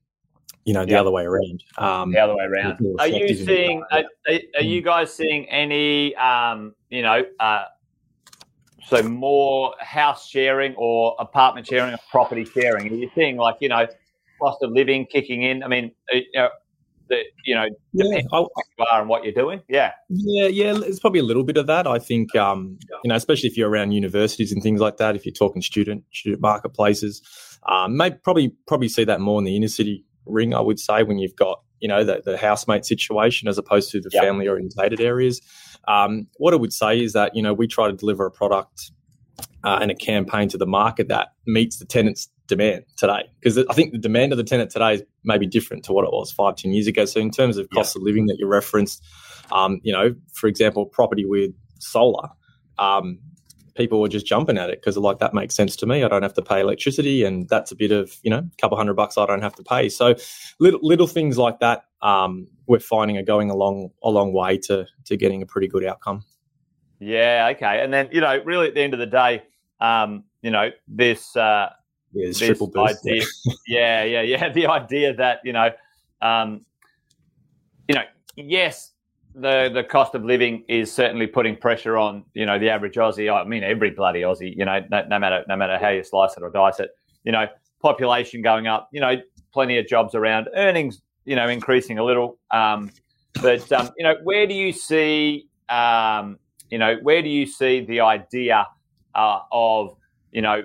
you 0.64 0.74
know 0.74 0.84
the 0.84 0.92
yeah. 0.92 1.00
other 1.00 1.10
way 1.10 1.24
around. 1.24 1.64
Um, 1.78 2.12
the 2.12 2.18
other 2.18 2.36
way 2.36 2.44
around. 2.44 2.78
are 2.98 3.08
you 3.08 3.34
seeing 3.34 3.82
are, 3.90 4.04
are, 4.54 4.62
you 4.62 4.82
guys 4.82 5.12
seeing 5.12 5.48
any 5.48 6.14
um, 6.16 6.74
you 6.90 7.00
know 7.00 7.22
uh, 7.40 7.64
so 8.86 9.02
more 9.02 9.74
house 9.80 10.28
sharing 10.28 10.74
or 10.76 11.16
apartment 11.18 11.66
sharing 11.66 11.94
or 11.94 11.98
property 12.10 12.44
sharing? 12.44 12.92
Are 12.92 12.94
you 12.94 13.10
seeing 13.14 13.38
like 13.38 13.56
you 13.60 13.70
know 13.70 13.86
cost 14.42 14.62
of 14.62 14.72
living 14.72 15.06
kicking 15.06 15.42
in? 15.42 15.62
I 15.62 15.68
mean 15.68 15.92
uh, 16.12 16.18
you 16.18 16.24
know, 16.34 16.50
that 17.08 17.24
you 17.44 17.54
know 17.54 17.66
yeah, 17.92 18.20
I, 18.32 18.38
you 18.40 18.86
are 18.90 19.00
and 19.00 19.08
what 19.08 19.24
you're 19.24 19.32
doing. 19.32 19.62
Yeah, 19.68 19.92
yeah, 20.08 20.46
yeah. 20.46 20.78
It's 20.82 21.00
probably 21.00 21.20
a 21.20 21.24
little 21.24 21.44
bit 21.44 21.56
of 21.56 21.66
that. 21.66 21.86
I 21.86 21.98
think 21.98 22.34
um, 22.36 22.78
you 23.04 23.08
know, 23.08 23.14
especially 23.14 23.48
if 23.48 23.56
you're 23.56 23.68
around 23.68 23.92
universities 23.92 24.52
and 24.52 24.62
things 24.62 24.80
like 24.80 24.96
that. 24.98 25.16
If 25.16 25.26
you're 25.26 25.32
talking 25.32 25.62
student 25.62 26.04
student 26.12 26.42
marketplaces, 26.42 27.22
um, 27.68 27.96
maybe 27.96 28.16
probably 28.22 28.54
probably 28.66 28.88
see 28.88 29.04
that 29.04 29.20
more 29.20 29.38
in 29.38 29.44
the 29.44 29.56
inner 29.56 29.68
city 29.68 30.04
ring. 30.26 30.54
I 30.54 30.60
would 30.60 30.78
say 30.78 31.02
when 31.02 31.18
you've 31.18 31.36
got 31.36 31.60
you 31.80 31.88
know 31.88 32.04
the, 32.04 32.22
the 32.24 32.36
housemate 32.36 32.84
situation 32.84 33.48
as 33.48 33.58
opposed 33.58 33.90
to 33.92 34.00
the 34.00 34.10
yep. 34.12 34.22
family 34.22 34.48
orientated 34.48 35.00
areas. 35.00 35.40
Um, 35.86 36.26
what 36.36 36.52
I 36.52 36.56
would 36.56 36.72
say 36.72 37.00
is 37.00 37.12
that 37.12 37.34
you 37.34 37.42
know 37.42 37.54
we 37.54 37.66
try 37.66 37.88
to 37.88 37.96
deliver 37.96 38.26
a 38.26 38.30
product 38.30 38.90
uh, 39.64 39.78
and 39.80 39.90
a 39.90 39.94
campaign 39.94 40.48
to 40.48 40.58
the 40.58 40.66
market 40.66 41.08
that 41.08 41.28
meets 41.46 41.78
the 41.78 41.84
tenants 41.84 42.28
demand 42.48 42.84
today 42.96 43.30
because 43.40 43.58
I 43.58 43.74
think 43.74 43.92
the 43.92 43.98
demand 43.98 44.32
of 44.32 44.38
the 44.38 44.44
tenant 44.44 44.70
today 44.70 44.94
is 44.94 45.02
maybe 45.22 45.46
different 45.46 45.84
to 45.84 45.92
what 45.92 46.04
it 46.04 46.10
was 46.10 46.32
five, 46.32 46.56
ten 46.56 46.72
years 46.72 46.86
ago. 46.86 47.04
So 47.04 47.20
in 47.20 47.30
terms 47.30 47.56
of 47.56 47.68
cost 47.70 47.94
yeah. 47.94 48.00
of 48.00 48.04
living 48.04 48.26
that 48.26 48.36
you 48.38 48.46
referenced, 48.46 49.04
um, 49.52 49.80
you 49.82 49.92
know, 49.92 50.14
for 50.32 50.48
example, 50.48 50.86
property 50.86 51.24
with 51.24 51.52
solar, 51.78 52.28
um, 52.78 53.20
people 53.76 54.00
were 54.00 54.08
just 54.08 54.26
jumping 54.26 54.58
at 54.58 54.70
it 54.70 54.80
because 54.80 54.96
like 54.96 55.20
that 55.20 55.32
makes 55.32 55.54
sense 55.54 55.76
to 55.76 55.86
me. 55.86 56.02
I 56.02 56.08
don't 56.08 56.22
have 56.22 56.34
to 56.34 56.42
pay 56.42 56.60
electricity, 56.60 57.22
and 57.22 57.48
that's 57.48 57.70
a 57.70 57.76
bit 57.76 57.92
of 57.92 58.16
you 58.22 58.30
know 58.30 58.38
a 58.38 58.56
couple 58.60 58.76
hundred 58.76 58.94
bucks 58.94 59.16
I 59.16 59.26
don't 59.26 59.42
have 59.42 59.54
to 59.54 59.62
pay. 59.62 59.88
So 59.88 60.16
little 60.58 60.80
little 60.82 61.06
things 61.06 61.38
like 61.38 61.60
that, 61.60 61.84
um, 62.02 62.48
we're 62.66 62.80
finding 62.80 63.16
are 63.18 63.22
going 63.22 63.50
a 63.50 63.56
long 63.56 63.90
a 64.02 64.10
long 64.10 64.32
way 64.32 64.58
to 64.58 64.86
to 65.04 65.16
getting 65.16 65.42
a 65.42 65.46
pretty 65.46 65.68
good 65.68 65.84
outcome. 65.84 66.24
Yeah, 67.00 67.52
okay. 67.52 67.82
And 67.82 67.92
then, 67.92 68.08
you 68.10 68.20
know, 68.20 68.42
really 68.44 68.68
at 68.68 68.74
the 68.74 68.80
end 68.80 68.92
of 68.92 68.98
the 68.98 69.06
day, 69.06 69.42
um, 69.80 70.24
you 70.42 70.50
know, 70.50 70.70
this 70.88 71.36
uh 71.36 71.68
Yeah, 72.12 72.28
this 72.28 72.38
triple 72.38 72.68
boost. 72.68 73.06
idea, 73.06 73.22
yeah, 73.66 74.04
yeah, 74.04 74.22
yeah. 74.22 74.48
The 74.52 74.66
idea 74.66 75.14
that, 75.14 75.40
you 75.44 75.52
know, 75.52 75.70
um, 76.22 76.64
you 77.86 77.94
know, 77.94 78.04
yes, 78.36 78.92
the 79.34 79.70
the 79.72 79.84
cost 79.84 80.14
of 80.14 80.24
living 80.24 80.64
is 80.68 80.92
certainly 80.92 81.26
putting 81.26 81.56
pressure 81.56 81.96
on, 81.96 82.24
you 82.34 82.46
know, 82.46 82.58
the 82.58 82.70
average 82.70 82.94
Aussie. 82.94 83.32
I 83.32 83.44
mean 83.44 83.62
every 83.62 83.90
bloody 83.90 84.22
Aussie, 84.22 84.56
you 84.56 84.64
know, 84.64 84.80
no, 84.90 85.04
no 85.08 85.18
matter 85.18 85.44
no 85.48 85.56
matter 85.56 85.78
how 85.78 85.90
you 85.90 86.02
slice 86.02 86.36
it 86.36 86.42
or 86.42 86.50
dice 86.50 86.80
it, 86.80 86.90
you 87.24 87.32
know, 87.32 87.46
population 87.80 88.42
going 88.42 88.66
up, 88.66 88.88
you 88.92 89.00
know, 89.00 89.16
plenty 89.52 89.78
of 89.78 89.86
jobs 89.86 90.14
around, 90.14 90.48
earnings, 90.56 91.02
you 91.24 91.36
know, 91.36 91.48
increasing 91.48 91.98
a 91.98 92.04
little. 92.04 92.38
Um, 92.50 92.90
but 93.42 93.70
um, 93.70 93.90
you 93.96 94.04
know, 94.04 94.16
where 94.22 94.46
do 94.46 94.54
you 94.54 94.72
see 94.72 95.48
um, 95.68 96.38
you 96.70 96.78
know, 96.78 96.96
where 97.02 97.22
do 97.22 97.28
you 97.28 97.46
see 97.46 97.84
the 97.84 98.00
idea 98.00 98.66
uh, 99.14 99.40
of, 99.50 99.96
you 100.32 100.42
know, 100.42 100.62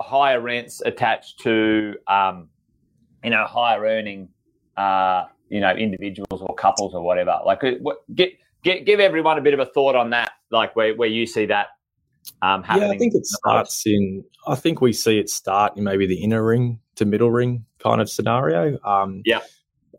higher 0.00 0.40
rents 0.40 0.82
attached 0.84 1.40
to, 1.40 1.94
um, 2.08 2.48
you 3.22 3.30
know, 3.30 3.44
higher 3.44 3.82
earning, 3.84 4.28
uh, 4.76 5.24
you 5.48 5.60
know, 5.60 5.70
individuals 5.70 6.42
or 6.42 6.54
couples 6.54 6.94
or 6.94 7.02
whatever? 7.02 7.38
Like, 7.44 7.64
uh, 7.64 7.72
what, 7.80 7.98
get, 8.14 8.32
get, 8.62 8.86
give 8.86 9.00
everyone 9.00 9.38
a 9.38 9.40
bit 9.40 9.54
of 9.54 9.60
a 9.60 9.66
thought 9.66 9.94
on 9.94 10.10
that, 10.10 10.32
like 10.50 10.74
where, 10.76 10.94
where 10.94 11.08
you 11.08 11.26
see 11.26 11.46
that 11.46 11.68
um, 12.42 12.62
happening. 12.62 12.88
Yeah, 12.88 12.94
I 12.94 12.98
think 12.98 13.14
it 13.14 13.26
starts 13.26 13.82
in. 13.86 14.24
I 14.46 14.54
think 14.54 14.80
we 14.80 14.92
see 14.92 15.18
it 15.18 15.28
start 15.28 15.76
in 15.76 15.84
maybe 15.84 16.06
the 16.06 16.22
inner 16.22 16.44
ring 16.44 16.80
to 16.96 17.04
middle 17.04 17.30
ring 17.30 17.64
kind 17.78 18.00
of 18.00 18.10
scenario. 18.10 18.78
Um, 18.84 19.22
Yeah. 19.24 19.40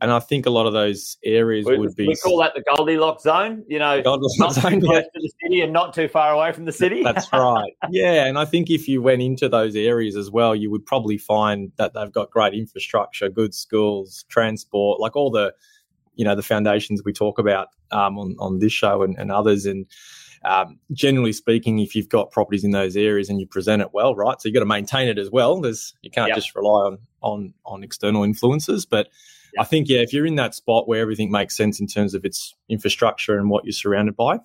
And 0.01 0.11
I 0.11 0.19
think 0.19 0.45
a 0.45 0.49
lot 0.49 0.65
of 0.65 0.73
those 0.73 1.17
areas 1.23 1.65
We, 1.65 1.77
would 1.77 1.95
be. 1.95 2.07
we 2.07 2.15
call 2.15 2.37
that 2.39 2.53
the 2.55 2.63
Goldilocks 2.75 3.23
zone, 3.23 3.63
you 3.67 3.79
know, 3.79 4.01
Goldilocks 4.01 4.37
not 4.39 4.53
too 4.55 4.61
zone, 4.61 4.81
close 4.81 4.95
yeah. 4.95 5.01
to 5.01 5.09
the 5.13 5.31
city 5.43 5.61
and 5.61 5.71
not 5.73 5.93
too 5.93 6.07
far 6.07 6.31
away 6.33 6.51
from 6.51 6.65
the 6.65 6.71
city. 6.71 7.03
That's 7.03 7.27
right. 7.33 7.73
Yeah, 7.89 8.25
and 8.25 8.37
I 8.37 8.45
think 8.45 8.69
if 8.69 8.87
you 8.87 9.01
went 9.01 9.21
into 9.21 9.47
those 9.49 9.75
areas 9.75 10.15
as 10.15 10.29
well, 10.31 10.55
you 10.55 10.69
would 10.71 10.85
probably 10.85 11.17
find 11.17 11.71
that 11.77 11.93
they've 11.93 12.11
got 12.11 12.31
great 12.31 12.53
infrastructure, 12.53 13.29
good 13.29 13.53
schools, 13.53 14.25
transport, 14.29 14.99
like 14.99 15.15
all 15.15 15.31
the, 15.31 15.53
you 16.15 16.25
know, 16.25 16.35
the 16.35 16.43
foundations 16.43 17.03
we 17.03 17.13
talk 17.13 17.39
about 17.39 17.69
um, 17.91 18.17
on 18.17 18.35
on 18.39 18.59
this 18.59 18.73
show 18.73 19.03
and, 19.03 19.17
and 19.17 19.31
others. 19.31 19.65
And 19.65 19.85
um, 20.43 20.79
generally 20.91 21.33
speaking, 21.33 21.79
if 21.79 21.95
you've 21.95 22.09
got 22.09 22.31
properties 22.31 22.63
in 22.63 22.71
those 22.71 22.95
areas 22.95 23.29
and 23.29 23.39
you 23.39 23.47
present 23.47 23.81
it 23.81 23.89
well, 23.93 24.15
right, 24.15 24.39
so 24.41 24.47
you've 24.47 24.53
got 24.53 24.59
to 24.59 24.65
maintain 24.65 25.07
it 25.07 25.17
as 25.17 25.31
well. 25.31 25.59
There's 25.61 25.93
you 26.01 26.11
can't 26.11 26.29
Yep. 26.29 26.37
just 26.37 26.55
rely 26.55 26.87
on 26.87 26.97
on 27.21 27.53
on 27.65 27.83
external 27.83 28.23
influences, 28.23 28.85
but. 28.85 29.07
I 29.57 29.63
think 29.63 29.89
yeah, 29.89 29.99
if 29.99 30.13
you're 30.13 30.25
in 30.25 30.35
that 30.35 30.55
spot 30.55 30.87
where 30.87 31.01
everything 31.01 31.31
makes 31.31 31.55
sense 31.55 31.79
in 31.79 31.87
terms 31.87 32.13
of 32.13 32.25
its 32.25 32.55
infrastructure 32.69 33.37
and 33.37 33.49
what 33.49 33.65
you're 33.65 33.73
surrounded 33.73 34.15
by, 34.15 34.39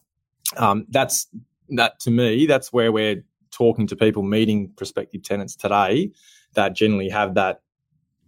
um, 0.56 0.86
that's 0.88 1.26
that 1.70 2.00
to 2.00 2.10
me. 2.10 2.46
That's 2.46 2.72
where 2.72 2.92
we're 2.92 3.24
talking 3.50 3.86
to 3.88 3.96
people, 3.96 4.22
meeting 4.22 4.72
prospective 4.76 5.22
tenants 5.22 5.56
today 5.56 6.12
that 6.54 6.74
generally 6.74 7.08
have 7.08 7.34
that 7.34 7.62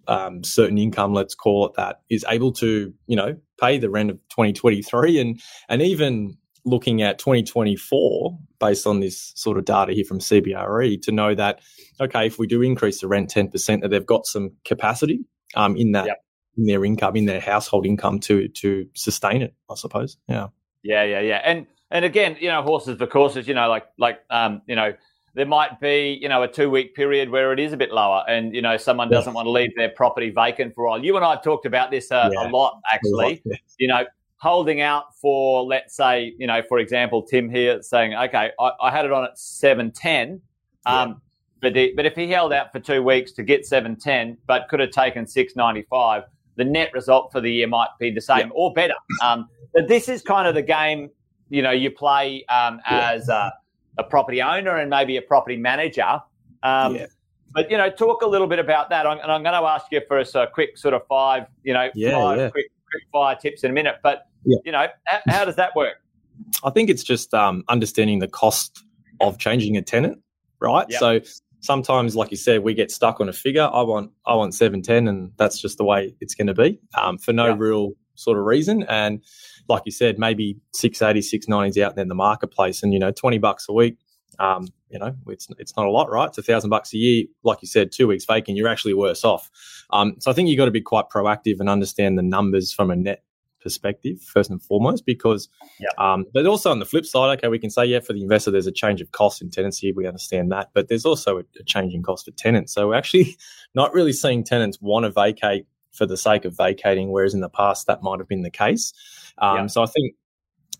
um, 0.09 0.43
certain 0.43 0.79
income, 0.79 1.15
let's 1.15 1.35
call 1.35 1.67
it 1.67 1.75
that, 1.77 2.01
is 2.11 2.25
able 2.29 2.53
to 2.53 2.93
you 3.07 3.17
know 3.17 3.37
pay 3.61 3.79
the 3.79 3.91
rent 3.91 4.11
of 4.11 4.17
2023 4.31 5.21
and 5.21 5.41
and 5.69 5.83
even 5.83 6.37
looking 6.65 7.03
at 7.03 7.19
2024 7.19 8.39
based 8.61 8.87
on 8.87 9.01
this 9.01 9.33
sort 9.35 9.59
of 9.59 9.65
data 9.65 9.93
here 9.93 10.05
from 10.05 10.21
CBRE 10.21 11.03
to 11.03 11.13
know 11.13 11.35
that 11.35 11.61
okay, 12.01 12.27
if 12.27 12.39
we 12.39 12.47
do 12.47 12.63
increase 12.63 13.01
the 13.01 13.09
rent 13.09 13.33
10%, 13.33 13.81
that 13.81 13.89
they've 13.89 14.07
got 14.07 14.27
some 14.27 14.53
capacity 14.65 15.25
um, 15.55 15.77
in 15.77 15.93
that 15.93 16.07
Yep. 16.07 16.25
In 16.57 16.65
their 16.67 16.85
income, 16.85 17.17
in 17.17 17.25
their 17.27 17.41
household 17.41 17.87
income 17.87 18.21
to 18.21 18.49
to 18.49 18.87
sustain 18.95 19.43
it. 19.43 19.55
I 19.71 19.75
suppose. 19.75 20.17
Yeah. 20.29 20.49
Yeah, 20.83 21.05
yeah, 21.05 21.21
yeah. 21.21 21.41
And 21.45 21.67
and 21.91 22.05
again, 22.05 22.37
you 22.41 22.49
know, 22.49 22.63
horses 22.63 22.99
for 22.99 23.07
courses. 23.07 23.47
You 23.49 23.55
know, 23.55 23.69
like 23.69 23.87
like 23.99 24.21
um, 24.31 24.63
you 24.67 24.75
know, 24.75 24.93
there 25.35 25.47
might 25.47 25.81
be 25.81 26.19
you 26.21 26.29
know 26.29 26.43
a 26.43 26.49
two 26.49 26.69
week 26.71 26.95
period 26.95 27.31
where 27.31 27.53
it 27.53 27.61
is 27.61 27.73
a 27.73 27.77
bit 27.77 27.93
lower, 27.93 28.25
and 28.29 28.55
you 28.55 28.63
know, 28.63 28.77
someone 28.77 29.09
Yeah. 29.09 29.19
doesn't 29.19 29.35
want 29.35 29.47
to 29.47 29.51
leave 29.51 29.71
their 29.77 29.91
property 29.91 30.31
vacant 30.31 30.75
for 30.75 30.85
a 30.87 30.91
while. 30.91 31.05
You 31.05 31.17
and 31.17 31.25
I 31.25 31.31
have 31.35 31.43
talked 31.45 31.67
about 31.67 31.91
this 31.91 32.11
uh, 32.11 32.31
Yeah. 32.33 32.49
a 32.49 32.51
lot, 32.51 32.81
actually. 32.93 33.43
Yeah. 33.45 33.57
You 33.79 33.89
know, 33.89 34.05
holding 34.37 34.81
out 34.81 35.15
for 35.21 35.63
let's 35.65 35.95
say, 35.95 36.35
you 36.39 36.47
know, 36.49 36.63
for 36.69 36.79
example, 36.81 37.23
Tim 37.23 37.49
here 37.49 37.81
saying, 37.83 38.13
okay, 38.15 38.51
I, 38.59 38.71
I 38.81 38.91
had 38.91 39.05
it 39.05 39.13
on 39.13 39.25
at 39.25 39.39
seven 39.39 39.91
ten. 39.93 40.41
Um, 40.85 41.23
But, 41.61 41.75
the, 41.75 41.93
but 41.95 42.07
if 42.07 42.17
he 42.17 42.29
held 42.29 42.53
out 42.53 42.73
for 42.73 42.81
two 42.81 43.05
weeks 43.05 43.31
to 43.35 43.45
get 43.45 43.65
seven 43.65 43.95
ten, 43.95 44.37
but 44.49 44.67
could 44.69 44.81
have 44.81 44.91
taken 44.91 45.29
six 45.29 45.55
ninety 45.55 45.83
five, 45.83 46.25
the 46.57 46.65
net 46.65 46.93
result 46.93 47.33
for 47.33 47.41
the 47.41 47.51
year 47.51 47.67
might 47.67 47.89
be 47.99 48.11
the 48.11 48.21
same 48.21 48.53
or 48.55 48.73
better. 48.73 48.95
Um, 49.23 49.49
but 49.75 49.89
this 49.89 50.09
is 50.09 50.23
kind 50.23 50.47
of 50.47 50.55
the 50.55 50.63
game 50.63 51.11
you 51.49 51.63
know 51.63 51.71
you 51.71 51.91
play 51.91 52.45
um, 52.47 52.81
Yeah. 52.91 53.11
as 53.13 53.29
a, 53.29 53.53
a 53.99 54.05
property 54.05 54.41
owner 54.43 54.77
and 54.77 54.89
maybe 54.91 55.17
a 55.17 55.23
property 55.23 55.57
manager. 55.57 56.21
Um, 56.63 56.97
Yeah. 56.97 57.07
But 57.55 57.71
you 57.71 57.77
know, 57.77 57.91
talk 57.91 58.23
a 58.23 58.27
little 58.27 58.47
bit 58.47 58.59
about 58.59 58.89
that, 58.91 59.07
I'm, 59.07 59.19
and 59.19 59.31
I'm 59.31 59.43
going 59.43 59.53
to 59.61 59.67
ask 59.69 59.85
you 59.91 60.01
for 60.09 60.19
a 60.19 60.47
quick 60.47 60.79
sort 60.79 60.95
of 60.95 61.07
five, 61.07 61.45
you 61.65 61.75
know, 61.75 61.91
Yeah, 61.95 62.13
five 62.13 62.39
yeah. 62.39 62.49
quick 62.51 62.67
quick 62.91 63.03
fire 63.13 63.37
tips 63.37 63.63
in 63.65 63.71
a 63.71 63.75
minute. 63.75 63.97
But 64.03 64.27
Yeah. 64.47 64.57
you 64.65 64.73
know, 64.73 64.87
how, 65.05 65.19
how 65.29 65.45
does 65.45 65.57
that 65.57 65.77
work? 65.77 65.97
I 66.65 66.71
think 66.71 66.89
it's 66.89 67.03
just 67.03 67.35
um, 67.35 67.63
understanding 67.69 68.21
the 68.21 68.29
cost 68.29 68.83
of 69.21 69.39
changing 69.39 69.77
a 69.77 69.83
tenant, 69.83 70.23
right? 70.61 70.91
So 70.93 71.21
sometimes, 71.63 72.15
like 72.15 72.31
you 72.31 72.37
said, 72.37 72.63
we 72.63 72.75
get 72.75 72.91
stuck 72.91 73.21
on 73.21 73.29
a 73.29 73.33
figure. 73.33 73.69
I 73.73 73.83
want 73.83 74.11
I 74.27 74.35
want 74.35 74.55
seven 74.55 74.83
ten, 74.83 75.09
and 75.09 75.33
that's 75.39 75.61
just 75.61 75.79
the 75.79 75.85
way 75.85 76.15
it's 76.21 76.35
going 76.35 76.49
to 76.49 76.55
be 76.55 76.79
um, 77.01 77.17
for 77.19 77.33
no 77.33 77.49
Yep. 77.49 77.59
real 77.59 77.93
sort 78.15 78.39
of 78.39 78.45
reason. 78.45 78.83
And 78.89 79.23
like 79.69 79.83
you 79.87 79.93
said, 79.93 80.19
maybe 80.19 80.59
680, 80.75 81.23
690 81.23 81.71
is 81.81 81.85
out 81.85 81.95
there 81.95 82.03
in 82.03 82.09
the 82.09 82.15
marketplace, 82.15 82.83
and 82.83 82.93
you 82.93 82.99
know, 82.99 83.11
twenty 83.13 83.39
bucks 83.39 83.67
a 83.69 83.73
week. 83.73 83.97
Um, 84.39 84.69
you 84.91 84.99
know, 84.99 85.15
it's 85.29 85.49
it's 85.59 85.77
not 85.77 85.87
a 85.87 85.91
lot, 85.91 86.11
right? 86.11 86.29
It's 86.29 86.39
a 86.39 86.43
thousand 86.43 86.71
bucks 86.71 86.93
a 86.93 86.99
year. 86.99 87.25
Like 87.45 87.59
you 87.63 87.69
said, 87.69 87.93
two 87.93 88.07
weeks 88.09 88.25
vacant, 88.25 88.57
you're 88.57 88.69
actually 88.69 88.95
worse 88.95 89.25
off. 89.25 89.51
Um, 89.91 90.17
so 90.21 90.31
I 90.31 90.35
think 90.35 90.49
you've 90.49 90.59
got 90.59 90.67
to 90.67 90.71
be 90.71 90.81
quite 90.81 91.07
proactive 91.15 91.61
and 91.61 91.69
understand 91.69 92.19
the 92.19 92.23
numbers 92.23 92.73
from 92.73 92.91
a 92.91 92.97
net 92.97 93.23
perspective 93.63 94.21
first 94.21 94.51
and 94.51 94.63
foremost, 94.63 95.07
because 95.07 95.49
um, 95.99 96.27
but 96.35 96.47
also 96.47 96.71
on 96.71 96.79
the 96.79 96.85
flip 96.85 97.07
side, 97.07 97.39
okay, 97.39 97.49
we 97.49 97.59
can 97.59 97.71
say, 97.71 97.85
yeah, 97.85 98.01
for 98.01 98.13
the 98.13 98.23
investor, 98.23 98.51
there's 98.51 98.67
a 98.67 98.73
change 98.73 99.01
of 99.01 99.13
cost 99.13 99.41
in 99.41 99.51
tenancy. 99.51 99.93
We 99.93 100.07
understand 100.07 100.51
that. 100.53 100.71
But 100.75 100.89
there's 100.89 101.05
also 101.05 101.39
a, 101.39 101.43
a 101.59 101.65
change 101.65 101.95
in 101.95 102.03
cost 102.03 102.25
for 102.25 102.33
tenants. 102.33 102.73
So 102.73 102.89
we're 102.89 102.95
actually 102.95 103.37
not 103.75 103.93
really 103.95 104.13
seeing 104.13 104.45
tenants 104.45 104.79
want 104.81 105.05
to 105.05 105.11
vacate 105.11 105.67
for 105.93 106.07
the 106.07 106.17
sake 106.17 106.45
of 106.45 106.57
vacating, 106.57 107.11
whereas 107.11 107.35
in 107.35 107.41
the 107.41 107.49
past 107.51 107.87
that 107.87 108.03
might 108.03 108.19
have 108.19 108.29
been 108.29 108.43
the 108.43 108.51
case. 108.51 108.93
Um, 109.39 109.57
Yeah. 109.57 109.67
So 109.67 109.83
I 109.83 109.87
think, 109.87 110.15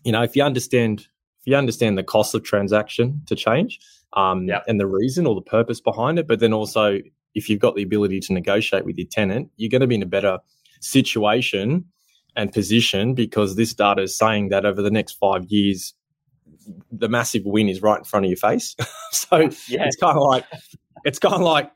you 0.03 0.11
know, 0.11 0.23
if 0.23 0.35
you 0.35 0.43
understand, 0.43 1.01
if 1.41 1.47
you 1.47 1.55
understand 1.55 1.97
the 1.97 2.03
cost 2.03 2.33
of 2.33 2.43
transaction 2.43 3.21
to 3.27 3.35
change 3.35 3.79
um, 4.13 4.47
Yeah. 4.47 4.61
and 4.67 4.79
the 4.79 4.87
reason 4.87 5.25
or 5.27 5.35
the 5.35 5.41
purpose 5.41 5.79
behind 5.81 6.17
it, 6.19 6.27
but 6.27 6.39
then 6.39 6.51
also 6.53 6.99
if 7.35 7.49
you've 7.49 7.59
got 7.59 7.75
the 7.75 7.83
ability 7.83 8.19
to 8.21 8.33
negotiate 8.33 8.85
with 8.85 8.97
your 8.97 9.07
tenant, 9.07 9.49
you're 9.57 9.69
going 9.69 9.81
to 9.81 9.87
be 9.87 9.95
in 9.95 10.03
a 10.03 10.07
better 10.07 10.39
situation 10.81 11.85
and 12.35 12.51
position 12.51 13.13
because 13.13 13.55
this 13.55 13.73
data 13.73 14.01
is 14.03 14.17
saying 14.17 14.49
that 14.49 14.65
over 14.65 14.81
the 14.81 14.91
next 14.91 15.13
five 15.13 15.45
years, 15.45 15.93
the 16.91 17.09
massive 17.09 17.43
win 17.45 17.69
is 17.69 17.81
right 17.81 17.99
in 17.99 18.03
front 18.03 18.25
of 18.25 18.29
your 18.29 18.37
face. 18.37 18.75
so 19.11 19.37
Yeah. 19.67 19.85
it's 19.85 19.97
kind 19.97 20.17
of 20.17 20.23
like 20.23 20.45
it's 21.03 21.19
kind 21.19 21.35
of 21.35 21.41
like 21.41 21.71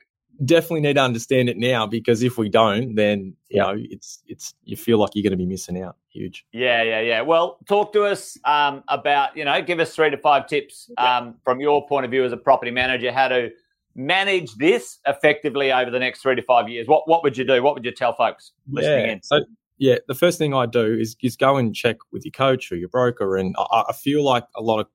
definitely 0.46 0.82
need 0.82 0.94
to 0.94 1.02
understand 1.02 1.50
it 1.50 1.58
now 1.58 1.88
because 1.88 2.22
if 2.24 2.38
we 2.38 2.50
don't, 2.50 2.96
then 2.96 3.36
you 3.50 3.60
know 3.60 3.76
it's 3.78 4.22
it's 4.28 4.54
you 4.64 4.78
feel 4.78 4.98
like 5.00 5.12
you're 5.14 5.24
going 5.24 5.32
to 5.32 5.38
be 5.38 5.46
missing 5.46 5.82
out. 5.82 5.98
Huge. 6.10 6.46
Yeah, 6.52 6.84
yeah, 6.84 7.02
yeah. 7.02 7.22
Well, 7.22 7.60
talk 7.68 7.94
to 7.94 8.04
us 8.04 8.38
um, 8.44 8.84
about, 8.88 9.38
you 9.38 9.46
know, 9.46 9.62
give 9.62 9.80
us 9.80 9.94
three 9.94 10.10
to 10.10 10.18
five 10.18 10.48
tips 10.48 10.90
um, 10.98 11.36
from 11.44 11.60
your 11.60 11.86
point 11.88 12.06
of 12.06 12.12
view 12.12 12.24
as 12.24 12.32
a 12.32 12.38
property 12.38 12.72
manager, 12.72 13.12
how 13.12 13.28
to 13.28 13.52
manage 13.96 14.56
this 14.56 15.00
effectively 15.06 15.72
over 15.72 15.92
the 15.92 16.00
next 16.00 16.22
three 16.22 16.36
to 16.36 16.42
five 16.42 16.70
years. 16.70 16.88
What 16.88 17.08
what 17.08 17.24
would 17.24 17.38
you 17.38 17.44
do? 17.44 17.62
What 17.62 17.76
would 17.76 17.86
you 17.86 17.92
tell 17.92 18.14
folks 18.14 18.52
listening 18.70 19.06
yeah. 19.06 19.12
in? 19.14 19.24
So 19.24 19.42
yeah, 19.78 19.98
the 20.08 20.16
first 20.16 20.38
thing 20.38 20.54
I 20.54 20.66
do 20.66 20.98
is 21.00 21.16
is 21.22 21.36
go 21.36 21.58
and 21.58 21.76
check 21.76 21.98
with 22.12 22.26
your 22.26 22.32
coach 22.32 22.72
or 22.72 22.76
your 22.76 22.90
broker, 22.90 23.38
and 23.38 23.56
I, 23.58 23.86
I 23.90 23.94
feel 23.94 24.24
like 24.24 24.46
a 24.56 24.62
lot 24.62 24.80
of 24.80 24.88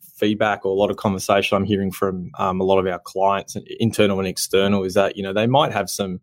feedback 0.00 0.64
or 0.64 0.72
a 0.72 0.74
lot 0.74 0.90
of 0.90 0.96
conversation 0.96 1.56
I'm 1.56 1.64
hearing 1.64 1.90
from 1.90 2.30
um, 2.38 2.60
a 2.60 2.64
lot 2.64 2.78
of 2.78 2.86
our 2.86 2.98
clients, 2.98 3.56
internal 3.80 4.18
and 4.18 4.28
external, 4.28 4.84
is 4.84 4.94
that 4.94 5.16
you 5.16 5.22
know 5.22 5.32
they 5.32 5.46
might 5.46 5.72
have 5.72 5.88
some 5.88 6.20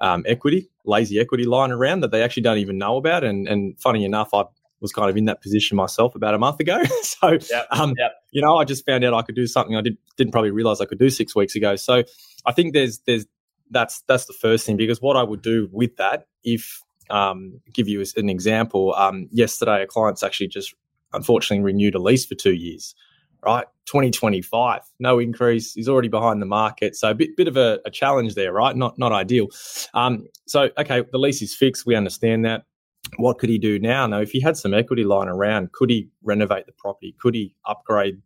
um, 0.00 0.24
equity, 0.26 0.70
lazy 0.84 1.18
equity 1.18 1.44
lying 1.44 1.72
around 1.72 2.00
that 2.00 2.12
they 2.12 2.22
actually 2.22 2.42
don't 2.44 2.58
even 2.58 2.78
know 2.78 2.96
about, 2.96 3.24
and 3.24 3.48
and 3.48 3.78
funny 3.80 4.04
enough, 4.04 4.32
I 4.32 4.44
was 4.80 4.92
kind 4.92 5.10
of 5.10 5.16
in 5.16 5.24
that 5.24 5.42
position 5.42 5.76
myself 5.76 6.14
about 6.14 6.34
a 6.34 6.38
month 6.38 6.60
ago. 6.60 6.82
so 7.02 7.30
Yep, 7.50 7.66
um, 7.72 7.94
yep. 7.98 8.12
you 8.30 8.40
know, 8.40 8.56
I 8.56 8.64
just 8.64 8.86
found 8.86 9.04
out 9.04 9.14
I 9.14 9.22
could 9.22 9.34
do 9.34 9.46
something 9.46 9.74
I 9.76 9.80
did, 9.80 9.98
didn't 10.16 10.32
probably 10.32 10.52
realize 10.52 10.80
I 10.80 10.84
could 10.84 11.00
do 11.00 11.10
six 11.10 11.34
weeks 11.34 11.56
ago. 11.56 11.74
So 11.74 12.04
I 12.46 12.52
think 12.52 12.74
there's 12.74 13.00
there's 13.00 13.26
that's 13.70 14.02
that's 14.02 14.26
the 14.26 14.32
first 14.32 14.66
thing 14.66 14.76
because 14.76 15.02
what 15.02 15.16
I 15.16 15.22
would 15.22 15.42
do 15.42 15.68
with 15.72 15.96
that, 15.96 16.26
if 16.44 16.82
um, 17.10 17.60
give 17.72 17.88
you 17.88 18.04
an 18.16 18.28
example, 18.28 18.94
um, 18.94 19.28
yesterday 19.30 19.82
a 19.82 19.86
client's 19.86 20.22
actually 20.22 20.48
just 20.48 20.74
unfortunately 21.12 21.64
renewed 21.64 21.94
a 21.94 21.98
lease 21.98 22.26
for 22.26 22.34
two 22.34 22.54
years. 22.54 22.94
Right, 23.44 23.66
2025, 23.86 24.80
no 24.98 25.20
increase. 25.20 25.72
He's 25.72 25.88
already 25.88 26.08
behind 26.08 26.42
the 26.42 26.46
market, 26.46 26.96
so 26.96 27.10
a 27.10 27.14
bit 27.14 27.36
bit 27.36 27.46
of 27.46 27.56
a, 27.56 27.78
a 27.86 27.90
challenge 27.90 28.34
there, 28.34 28.52
right? 28.52 28.74
Not 28.74 28.98
not 28.98 29.12
ideal. 29.12 29.46
Um, 29.94 30.26
so 30.48 30.70
okay, 30.76 31.04
the 31.12 31.18
lease 31.18 31.40
is 31.40 31.54
fixed. 31.54 31.86
We 31.86 31.94
understand 31.94 32.44
that 32.46 32.64
what 33.16 33.38
could 33.38 33.48
he 33.48 33.58
do 33.58 33.78
now? 33.78 34.08
Now, 34.08 34.20
if 34.20 34.32
he 34.32 34.40
had 34.40 34.56
some 34.56 34.74
equity 34.74 35.04
lying 35.04 35.28
around, 35.28 35.70
could 35.70 35.88
he 35.88 36.08
renovate 36.24 36.66
the 36.66 36.72
property? 36.72 37.14
Could 37.20 37.36
he 37.36 37.54
upgrade 37.64 38.20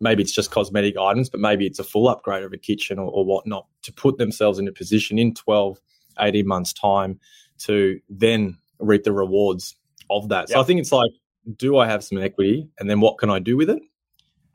maybe 0.00 0.22
it's 0.22 0.32
just 0.32 0.50
cosmetic 0.50 0.96
items, 0.98 1.30
but 1.30 1.40
maybe 1.40 1.66
it's 1.66 1.78
a 1.78 1.84
full 1.84 2.08
upgrade 2.08 2.44
of 2.44 2.52
a 2.52 2.58
kitchen 2.58 2.98
or, 2.98 3.10
or 3.10 3.24
whatnot 3.24 3.66
to 3.82 3.92
put 3.92 4.18
themselves 4.18 4.58
in 4.58 4.68
a 4.68 4.72
position 4.72 5.18
in 5.18 5.34
12, 5.34 5.78
18 6.20 6.46
months' 6.46 6.72
time 6.72 7.18
to 7.58 8.00
then 8.08 8.58
reap 8.78 9.04
the 9.04 9.12
rewards 9.12 9.76
of 10.10 10.28
that. 10.28 10.48
Yep. 10.48 10.56
So 10.56 10.60
I 10.60 10.64
think 10.64 10.80
it's 10.80 10.92
like, 10.92 11.10
do 11.56 11.78
I 11.78 11.86
have 11.86 12.02
some 12.02 12.18
equity, 12.18 12.68
and 12.78 12.90
then 12.90 13.00
what 13.00 13.18
can 13.18 13.30
I 13.30 13.38
do 13.38 13.56
with 13.56 13.70
it? 13.70 13.82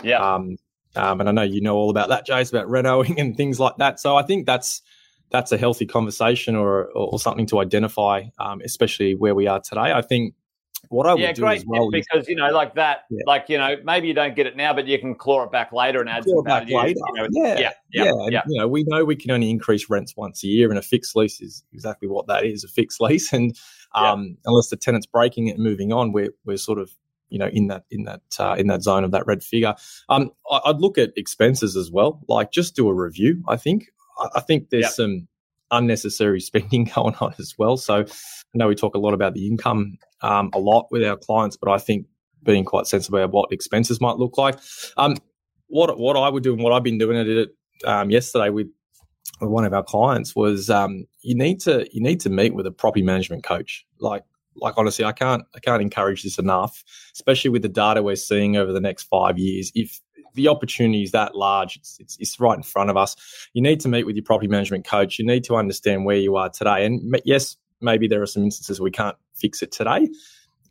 Yeah. 0.04 0.18
Um, 0.18 0.58
um, 0.96 1.22
and 1.22 1.30
I 1.30 1.32
know 1.32 1.42
you 1.44 1.62
know 1.62 1.78
all 1.78 1.90
about 1.90 2.10
that, 2.10 2.28
Jace, 2.28 2.52
about 2.52 2.68
renoing 2.68 3.18
and 3.18 3.36
things 3.36 3.60
like 3.60 3.78
that. 3.78 4.00
So 4.00 4.18
I 4.18 4.24
think 4.24 4.46
that's 4.46 4.82
that's 5.30 5.52
a 5.54 5.58
healthy 5.58 5.86
conversation 5.86 6.56
or 6.56 6.86
or, 6.92 7.18
something 7.18 7.46
to 7.48 7.60
identify, 7.60 8.24
um, 8.38 8.62
especially 8.62 9.16
where 9.16 9.34
we 9.34 9.48
are 9.48 9.62
today. 9.62 9.94
I 9.94 10.02
think 10.02 10.36
what 10.92 11.08
I 11.08 11.14
would 11.14 11.22
yeah, 11.22 11.32
do 11.32 11.44
great 11.44 11.60
as 11.60 11.66
well 11.66 11.90
because 11.90 12.28
you 12.28 12.36
know, 12.36 12.52
like 12.52 12.76
that, 12.76 13.06
yeah. 13.10 13.24
like 13.26 13.46
you 13.48 13.58
know, 13.58 13.78
maybe 13.84 14.10
you 14.10 14.14
don't 14.14 14.36
get 14.36 14.46
it 14.46 14.58
now, 14.58 14.74
but 14.74 14.88
you 14.88 15.00
can 15.00 15.16
claw 15.16 15.44
it 15.44 15.52
back 15.52 15.72
later 15.72 16.02
and 16.02 16.10
add 16.10 16.26
claw 16.26 16.36
some 16.38 16.46
value. 16.46 16.78
Later. 16.78 17.00
You 17.08 17.14
know, 17.16 17.28
yeah, 17.32 17.60
yeah, 17.60 17.72
yeah. 17.92 18.04
yeah. 18.30 18.42
And, 18.44 18.52
you 18.52 18.60
know, 18.60 18.68
we 18.68 18.84
know 18.88 19.06
we 19.06 19.16
can 19.16 19.32
only 19.32 19.50
increase 19.50 19.90
rents 19.90 20.16
once 20.18 20.44
a 20.44 20.48
year, 20.48 20.70
and 20.70 20.78
a 20.78 20.82
fixed 20.82 21.16
lease 21.16 21.40
is 21.40 21.64
exactly 21.72 22.10
what 22.10 22.28
that 22.28 22.44
is—a 22.44 22.68
fixed 22.68 23.00
lease. 23.00 23.32
And 23.32 23.58
um, 23.96 24.38
unless 24.46 24.70
the 24.70 24.76
tenant's 24.76 25.08
breaking 25.08 25.48
it 25.48 25.56
and 25.56 25.64
moving 25.64 25.94
on, 25.94 26.12
we're 26.12 26.34
we're 26.46 26.58
sort 26.58 26.78
of 26.78 26.92
you 27.30 27.40
know 27.40 27.48
in 27.48 27.68
that 27.68 27.86
in 27.90 28.04
that 28.04 28.22
uh, 28.38 28.56
in 28.58 28.68
that 28.68 28.84
zone 28.84 29.06
of 29.06 29.12
that 29.12 29.26
red 29.26 29.44
figure. 29.44 29.74
Um, 30.10 30.32
I, 30.52 30.62
would 30.66 30.82
look 30.82 30.98
at 30.98 31.14
expenses 31.16 31.78
as 31.78 31.90
well. 31.90 32.22
Like 32.28 32.52
just 32.52 32.76
do 32.76 32.90
a 32.90 32.94
review. 32.94 33.44
I 33.48 33.56
think 33.56 33.88
I, 34.20 34.28
I 34.36 34.40
think 34.42 34.70
there's 34.70 34.94
some 34.94 35.30
unnecessary 35.72 36.42
spending 36.42 36.84
going 36.94 37.16
on 37.22 37.34
as 37.40 37.56
well. 37.58 37.78
So 37.78 38.02
I 38.02 38.58
know 38.58 38.68
we 38.68 38.76
talk 38.76 38.96
a 38.96 39.00
lot 39.00 39.14
about 39.14 39.34
the 39.34 39.48
income 39.48 39.98
um, 40.22 40.50
a 40.54 40.60
lot 40.60 40.88
with 40.92 41.04
our 41.04 41.18
clients, 41.18 41.58
but 41.58 41.70
I 41.70 41.78
think 41.78 42.08
being 42.44 42.66
quite 42.66 42.88
sensible 42.88 43.20
about 43.20 43.34
what 43.34 43.52
expenses 43.52 44.02
might 44.02 44.18
look 44.18 44.38
like. 44.38 44.58
Um, 44.98 45.18
what 45.68 45.98
what 45.98 46.18
I 46.18 46.30
would 46.30 46.44
do 46.44 46.54
and 46.54 46.62
what 46.62 46.74
I've 46.74 46.84
been 46.84 46.98
doing, 46.98 47.18
I 47.18 47.24
did 47.24 47.38
it 47.38 47.50
um, 47.86 48.10
yesterday 48.10 48.50
with, 48.50 48.68
one 49.40 49.66
of 49.66 49.74
our 49.74 49.84
clients 49.84 50.36
was 50.36 50.70
um, 50.70 51.06
you 51.22 51.36
need 51.36 51.60
to 51.62 51.88
you 51.92 52.02
need 52.02 52.20
to 52.22 52.30
meet 52.30 52.54
with 52.54 52.68
a 52.68 52.72
property 52.72 53.02
management 53.04 53.44
coach. 53.44 53.86
Like 54.00 54.24
like 54.56 54.76
honestly, 54.78 55.06
I 55.06 55.14
can't 55.14 55.44
I 55.56 55.60
can't 55.60 55.82
encourage 55.82 56.24
this 56.24 56.38
enough, 56.38 56.84
especially 57.14 57.50
with 57.50 57.64
the 57.64 57.70
data 57.70 58.04
we're 58.04 58.16
seeing 58.16 58.58
over 58.58 58.72
the 58.72 58.82
next 58.82 59.04
five 59.04 59.40
years. 59.40 59.72
If 59.74 60.00
the 60.34 60.48
opportunity 60.48 61.04
is 61.04 61.12
that 61.12 61.36
large. 61.36 61.78
It's, 61.78 61.98
it's, 62.00 62.18
it's 62.20 62.40
right 62.40 62.56
in 62.56 62.64
front 62.64 62.90
of 62.90 62.98
us. 62.98 63.16
You 63.54 63.62
need 63.62 63.80
to 63.82 63.90
meet 63.90 64.06
with 64.06 64.16
your 64.16 64.24
property 64.24 64.48
management 64.48 64.86
coach. 64.86 65.20
You 65.20 65.26
need 65.26 65.44
to 65.46 65.56
understand 65.56 66.06
where 66.06 66.18
you 66.18 66.36
are 66.36 66.50
today. 66.50 66.86
And 66.86 67.20
yes, 67.26 67.58
maybe 67.82 68.08
there 68.08 68.22
are 68.22 68.28
some 68.28 68.44
instances 68.44 68.80
we 68.80 68.92
can't 68.92 69.18
fix 69.36 69.62
it 69.62 69.72
today, 69.72 70.08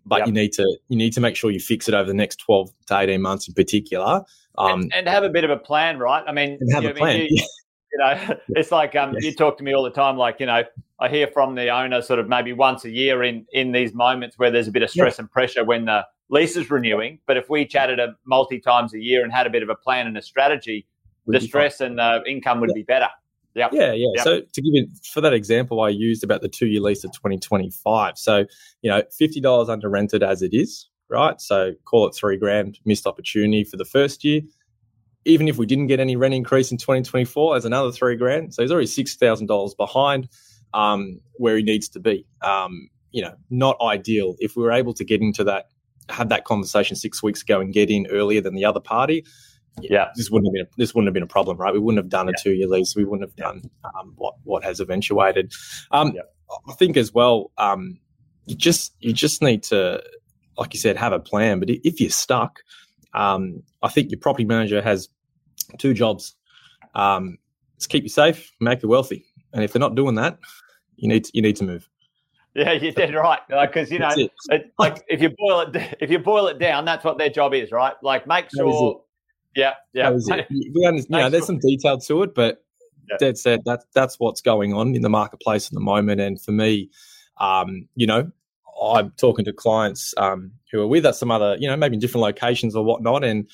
but 0.06 0.18
yep. 0.18 0.26
you 0.28 0.32
need 0.32 0.52
to 0.52 0.78
you 0.88 0.96
need 0.96 1.12
to 1.14 1.20
make 1.20 1.36
sure 1.36 1.50
you 1.50 1.60
fix 1.60 1.88
it 1.88 1.94
over 1.94 2.06
the 2.06 2.14
next 2.14 2.36
twelve 2.36 2.70
to 2.86 2.98
eighteen 2.98 3.22
months 3.22 3.48
in 3.48 3.54
particular. 3.54 4.22
Um, 4.58 4.82
and, 4.82 4.94
and, 4.94 5.08
have 5.08 5.22
a 5.22 5.28
bit 5.28 5.44
of 5.44 5.50
a 5.50 5.56
plan, 5.56 5.98
right? 5.98 6.24
I 6.26 6.32
mean, 6.32 6.58
have 6.72 6.82
you, 6.82 6.90
a 6.90 6.94
plan. 6.94 7.20
You, 7.20 7.46
you 7.92 7.98
know, 7.98 8.36
it's 8.50 8.72
like 8.72 8.96
um, 8.96 9.14
yes. 9.14 9.24
you 9.24 9.34
talk 9.34 9.58
to 9.58 9.64
me 9.64 9.74
all 9.74 9.82
the 9.82 9.90
time. 9.90 10.16
Like 10.16 10.40
you 10.40 10.46
know, 10.46 10.62
I 10.98 11.08
hear 11.08 11.26
from 11.26 11.54
the 11.54 11.68
owner 11.68 12.02
sort 12.02 12.18
of 12.18 12.28
maybe 12.28 12.52
once 12.52 12.84
a 12.84 12.90
year 12.90 13.22
in 13.22 13.46
in 13.52 13.72
these 13.72 13.94
moments 13.94 14.38
where 14.38 14.50
there's 14.50 14.68
a 14.68 14.72
bit 14.72 14.82
of 14.82 14.90
stress 14.90 15.18
and 15.18 15.30
pressure 15.30 15.64
when 15.64 15.86
the 15.86 16.06
lease 16.28 16.56
is 16.56 16.70
renewing. 16.70 17.18
But 17.26 17.36
if 17.36 17.50
we 17.50 17.66
chatted 17.66 17.98
a 17.98 18.16
multi 18.24 18.60
times 18.60 18.94
a 18.94 19.00
year 19.00 19.24
and 19.24 19.32
had 19.32 19.46
a 19.46 19.50
bit 19.50 19.62
of 19.62 19.68
a 19.68 19.74
plan 19.74 20.06
and 20.06 20.16
a 20.16 20.22
strategy, 20.22 20.86
Would 21.26 21.36
the 21.36 21.40
stress 21.40 21.80
and 21.80 21.98
the 21.98 22.22
income 22.26 22.60
would 22.60 22.70
yeah. 22.70 22.80
be 22.80 22.82
better. 22.82 23.08
Yep. 23.54 23.70
Yeah, 23.72 23.92
yeah. 23.92 24.06
Yep. 24.16 24.24
So 24.24 24.40
to 24.40 24.62
give 24.62 24.72
you 24.74 24.86
for 25.12 25.20
that 25.20 25.32
example, 25.32 25.80
I 25.80 25.88
used 25.88 26.22
about 26.22 26.40
the 26.40 26.48
two 26.48 26.66
year 26.66 26.80
lease 26.80 27.04
of 27.04 27.12
2025. 27.12 28.16
So, 28.16 28.44
you 28.82 28.90
know, 28.90 29.02
$50 29.20 29.68
under 29.68 29.88
rented 29.88 30.22
as 30.22 30.42
it 30.42 30.54
is, 30.54 30.88
right? 31.08 31.40
So 31.40 31.72
call 31.84 32.06
it 32.06 32.14
three 32.14 32.36
grand 32.36 32.78
missed 32.84 33.06
opportunity 33.06 33.64
for 33.64 33.76
the 33.76 33.84
first 33.84 34.24
year. 34.24 34.42
Even 35.24 35.48
if 35.48 35.58
we 35.58 35.66
didn't 35.66 35.88
get 35.88 36.00
any 36.00 36.16
rent 36.16 36.32
increase 36.32 36.70
in 36.70 36.78
2024, 36.78 37.56
as 37.56 37.64
another 37.64 37.92
three 37.92 38.16
grand. 38.16 38.54
So 38.54 38.62
he's 38.62 38.72
already 38.72 38.86
$6,000 38.86 39.76
behind 39.76 40.28
um, 40.72 41.20
where 41.34 41.56
he 41.56 41.62
needs 41.62 41.88
to 41.90 42.00
be. 42.00 42.26
Um, 42.42 42.88
you 43.10 43.22
know, 43.22 43.34
not 43.50 43.76
ideal. 43.82 44.36
If 44.38 44.56
we 44.56 44.62
were 44.62 44.72
able 44.72 44.94
to 44.94 45.04
get 45.04 45.20
into 45.20 45.44
that 45.44 45.66
have 46.08 46.28
that 46.28 46.44
conversation 46.44 46.96
six 46.96 47.22
weeks 47.22 47.42
ago 47.42 47.60
and 47.60 47.72
get 47.72 47.90
in 47.90 48.06
earlier 48.10 48.40
than 48.40 48.54
the 48.54 48.64
other 48.64 48.80
party, 48.80 49.24
yeah, 49.82 50.08
this 50.16 50.30
wouldn't 50.30 50.48
have 50.48 50.52
been 50.52 50.66
a, 50.66 50.76
this 50.76 50.94
wouldn't 50.94 51.08
have 51.08 51.14
been 51.14 51.22
a 51.22 51.26
problem, 51.26 51.56
right? 51.56 51.72
We 51.72 51.78
wouldn't 51.78 52.02
have 52.02 52.10
done 52.10 52.28
a 52.28 52.32
two 52.42 52.52
year 52.52 52.66
lease. 52.66 52.94
We 52.96 53.04
wouldn't 53.04 53.28
have 53.28 53.36
done 53.36 53.70
um, 53.84 54.14
what 54.16 54.34
what 54.44 54.64
has 54.64 54.80
eventuated. 54.80 55.52
Um, 55.90 56.12
yeah. 56.14 56.22
I 56.68 56.72
think 56.74 56.96
as 56.96 57.12
well, 57.12 57.52
um, 57.58 57.98
you 58.46 58.56
just 58.56 58.94
you 59.00 59.12
just 59.12 59.42
need 59.42 59.62
to, 59.64 60.02
like 60.58 60.74
you 60.74 60.80
said, 60.80 60.96
have 60.96 61.12
a 61.12 61.20
plan. 61.20 61.60
But 61.60 61.70
if 61.70 62.00
you're 62.00 62.10
stuck, 62.10 62.60
um, 63.14 63.62
I 63.82 63.88
think 63.88 64.10
your 64.10 64.20
property 64.20 64.44
manager 64.44 64.82
has 64.82 65.08
two 65.78 65.94
jobs: 65.94 66.34
um, 66.94 67.38
to 67.78 67.88
keep 67.88 68.02
you 68.02 68.08
safe, 68.08 68.52
make 68.60 68.82
you 68.82 68.88
wealthy. 68.88 69.24
And 69.52 69.64
if 69.64 69.72
they're 69.72 69.80
not 69.80 69.94
doing 69.94 70.14
that, 70.16 70.38
you 70.96 71.08
need 71.08 71.24
to, 71.24 71.30
you 71.34 71.42
need 71.42 71.56
to 71.56 71.64
move. 71.64 71.88
Yeah, 72.54 72.72
you're 72.72 72.92
dead 72.92 73.14
right. 73.14 73.40
Because 73.48 73.90
you 73.90 74.00
know, 74.00 74.10
it. 74.16 74.30
It, 74.50 74.72
like 74.78 75.02
if 75.08 75.20
you 75.20 75.30
boil 75.38 75.60
it, 75.60 75.96
if 76.00 76.10
you 76.10 76.18
boil 76.18 76.48
it 76.48 76.58
down, 76.58 76.84
that's 76.84 77.04
what 77.04 77.18
their 77.18 77.30
job 77.30 77.54
is, 77.54 77.70
right? 77.70 77.94
Like 78.02 78.26
make 78.26 78.46
sure. 78.54 79.02
Yeah, 79.54 79.74
yeah. 79.92 80.10
We 80.50 80.86
understand. 80.86 81.06
You 81.10 81.18
know, 81.18 81.30
there's 81.30 81.46
some 81.46 81.58
detail 81.58 81.98
to 81.98 82.22
it, 82.22 82.34
but 82.34 82.64
yeah. 83.08 83.16
dead 83.18 83.38
said 83.38 83.60
that's 83.64 83.84
that's 83.94 84.16
what's 84.18 84.40
going 84.40 84.72
on 84.72 84.94
in 84.94 85.02
the 85.02 85.08
marketplace 85.08 85.66
at 85.66 85.72
the 85.72 85.80
moment. 85.80 86.20
And 86.20 86.40
for 86.40 86.52
me, 86.52 86.90
um, 87.38 87.88
you 87.94 88.06
know, 88.06 88.30
I'm 88.82 89.10
talking 89.12 89.44
to 89.44 89.52
clients 89.52 90.14
um, 90.16 90.52
who 90.70 90.80
are 90.80 90.86
with 90.86 91.04
us, 91.04 91.18
some 91.18 91.30
other, 91.30 91.56
you 91.58 91.68
know, 91.68 91.76
maybe 91.76 91.94
in 91.94 92.00
different 92.00 92.22
locations 92.22 92.76
or 92.76 92.84
whatnot, 92.84 93.24
and 93.24 93.48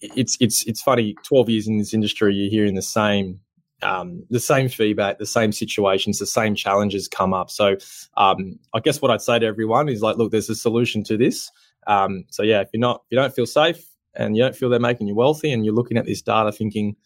it's 0.00 0.36
it's 0.40 0.64
it's 0.66 0.80
funny. 0.80 1.14
Twelve 1.24 1.48
years 1.48 1.66
in 1.66 1.78
this 1.78 1.92
industry, 1.92 2.34
you're 2.34 2.50
hearing 2.50 2.74
the 2.74 2.82
same 2.82 3.40
um, 3.82 4.24
the 4.30 4.40
same 4.40 4.68
feedback, 4.68 5.18
the 5.18 5.26
same 5.26 5.52
situations, 5.52 6.18
the 6.18 6.26
same 6.26 6.54
challenges 6.54 7.08
come 7.08 7.34
up. 7.34 7.50
So 7.50 7.76
um, 8.16 8.58
I 8.72 8.80
guess 8.80 9.02
what 9.02 9.10
I'd 9.10 9.20
say 9.20 9.38
to 9.38 9.46
everyone 9.46 9.88
is 9.88 10.00
like, 10.00 10.16
look, 10.16 10.30
there's 10.30 10.48
a 10.48 10.54
solution 10.54 11.02
to 11.04 11.16
this. 11.16 11.50
Um, 11.86 12.24
so 12.30 12.42
yeah, 12.42 12.60
if 12.60 12.68
you're 12.72 12.80
not, 12.80 13.02
if 13.04 13.12
you 13.12 13.18
don't 13.18 13.34
feel 13.34 13.46
safe 13.46 13.86
and 14.16 14.36
you 14.36 14.42
don't 14.42 14.56
feel 14.56 14.68
they're 14.68 14.80
making 14.80 15.08
you 15.08 15.14
wealthy, 15.14 15.52
and 15.52 15.64
you're 15.64 15.74
looking 15.74 15.96
at 15.96 16.06
this 16.06 16.22
data 16.22 16.52
thinking, 16.52 16.96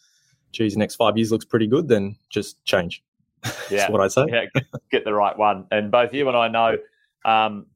geez, 0.53 0.75
the 0.75 0.79
next 0.79 0.97
five 0.97 1.17
years 1.17 1.31
looks 1.31 1.45
pretty 1.45 1.67
good, 1.67 1.89
then 1.89 2.17
just 2.29 2.65
change. 2.65 3.03
Yeah, 3.71 3.79
That's 3.79 3.93
what 3.93 4.01
I'd 4.01 4.13
say. 4.13 4.27
Yeah, 4.29 4.63
get 4.91 5.05
the 5.05 5.15
right 5.15 5.39
one. 5.39 5.65
And 5.71 5.93
both 5.93 6.13
you 6.13 6.27
and 6.27 6.37
I 6.37 6.49
know 6.49 6.77
um, 7.25 7.67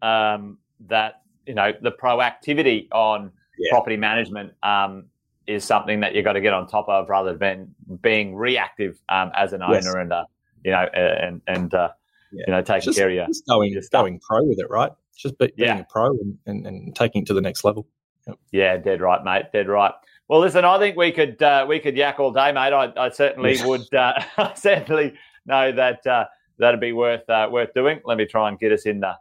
um, 0.00 0.58
that 0.88 1.22
you 1.46 1.54
know 1.54 1.72
the 1.82 1.90
proactivity 1.90 2.88
on 2.92 3.32
yeah. 3.58 3.70
property 3.70 3.96
management 3.96 4.52
um, 4.62 5.06
is 5.46 5.64
something 5.64 6.00
that 6.00 6.14
you've 6.14 6.24
got 6.24 6.34
to 6.34 6.40
get 6.40 6.52
on 6.52 6.66
top 6.66 6.88
of 6.88 7.08
rather 7.08 7.36
than 7.36 7.74
being 8.00 8.34
reactive 8.34 9.00
um, 9.08 9.30
as 9.34 9.52
an 9.52 9.62
owner 9.62 9.74
yes. 9.74 9.94
and 9.94 10.12
uh, 10.12 10.24
you 10.64 10.70
know 10.70 10.86
and 10.94 11.42
and 11.46 11.74
uh, 11.74 11.88
yeah. 12.32 12.44
you 12.46 12.52
know 12.52 12.62
taking 12.62 12.86
just, 12.86 12.98
care 12.98 13.08
of 13.08 13.14
your 13.14 13.26
just 13.26 13.46
going 13.46 13.72
your 13.72 13.82
going 13.90 14.20
pro 14.20 14.44
with 14.44 14.58
it, 14.58 14.70
right? 14.70 14.92
Just 15.16 15.38
be, 15.38 15.52
being 15.56 15.68
yeah. 15.68 15.78
a 15.78 15.84
pro 15.90 16.10
and, 16.10 16.38
and, 16.46 16.66
and, 16.66 16.96
taking 16.96 17.22
it 17.22 17.26
to 17.26 17.34
the 17.34 17.40
next 17.42 17.64
level. 17.64 17.86
Yep. 18.26 18.38
Yeah, 18.52 18.76
dead 18.76 19.00
right, 19.00 19.22
mate. 19.24 19.46
Dead 19.52 19.68
right. 19.68 19.92
Well, 20.28 20.40
listen, 20.40 20.64
I 20.64 20.78
think 20.78 20.96
we 20.96 21.12
could 21.12 21.42
uh, 21.42 21.66
we 21.68 21.78
could 21.78 21.96
yak 21.96 22.20
all 22.20 22.32
day, 22.32 22.52
mate. 22.52 22.72
I, 22.72 22.92
I 22.96 23.10
certainly 23.10 23.58
would. 23.64 23.92
Uh, 23.92 24.14
I 24.36 24.54
certainly 24.54 25.14
know 25.46 25.72
that 25.72 26.06
uh, 26.06 26.26
that'd 26.58 26.80
be 26.80 26.92
worth 26.92 27.28
uh, 27.28 27.48
worth 27.50 27.74
doing. 27.74 28.00
Let 28.04 28.18
me 28.18 28.26
try 28.26 28.48
and 28.48 28.58
get 28.58 28.72
us 28.72 28.86
in 28.86 29.00
the 29.00 29.16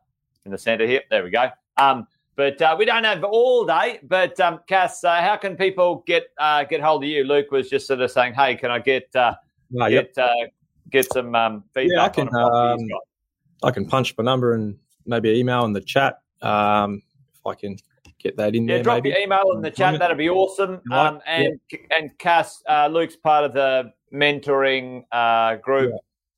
in 0.46 0.52
the 0.52 0.58
centre 0.58 0.88
here. 0.88 1.02
There 1.10 1.24
we 1.24 1.30
go. 1.30 1.50
Um, 1.78 2.08
but 2.36 2.62
uh, 2.62 2.76
we 2.78 2.86
don't 2.86 3.04
have 3.04 3.24
all 3.24 3.66
day. 3.66 4.00
But 4.04 4.40
um, 4.40 4.60
Cass, 4.68 5.04
uh, 5.04 5.22
how 5.22 5.36
can 5.38 5.56
people 5.56 6.04
get 6.08 6.28
uh, 6.38 6.64
get 6.64 6.82
hold 6.82 7.04
of 7.04 7.10
you? 7.10 7.24
Luke 7.24 7.52
was 7.52 7.70
just 7.70 7.88
sort 7.88 8.02
of 8.02 8.12
saying, 8.12 8.34
"Hey, 8.34 8.56
can 8.56 8.72
I 8.72 8.80
get 8.80 9.14
uh, 9.16 9.36
no, 9.70 9.90
get 9.90 10.14
yep. 10.16 10.30
Uh, 10.30 10.48
get 10.90 11.12
some 11.12 11.36
um, 11.36 11.64
feedback?" 11.74 11.96
Yeah, 11.96 12.04
I 12.06 12.10
can. 12.10 12.36
Um, 12.36 12.80
I 13.64 13.72
can 13.72 13.86
punch 13.86 14.16
my 14.18 14.24
number 14.24 14.54
and 14.54 14.78
maybe 15.06 15.30
email 15.30 15.66
in 15.66 15.74
the 15.74 15.82
chat 15.82 16.22
um, 16.42 17.02
if 17.34 17.46
I 17.46 17.54
can 17.54 17.78
get 18.22 18.38
that 18.38 18.56
in 18.56 18.68
yeah, 18.68 18.76
there. 18.76 18.84
drop 18.84 18.96
maybe. 18.98 19.10
your 19.10 19.20
email 19.20 19.52
in 19.56 19.62
the 19.62 19.72
chat. 19.72 19.98
That'd 20.00 20.18
be 20.18 20.30
awesome. 20.30 20.82
Um, 20.92 21.20
and 21.26 21.60
and 21.96 22.18
Cass, 22.18 22.64
uh, 22.70 22.88
Luke's 22.88 23.16
part 23.16 23.44
of 23.44 23.54
the 23.54 23.92
mentoring 24.14 25.04
uh, 25.12 25.56
group 25.56 25.94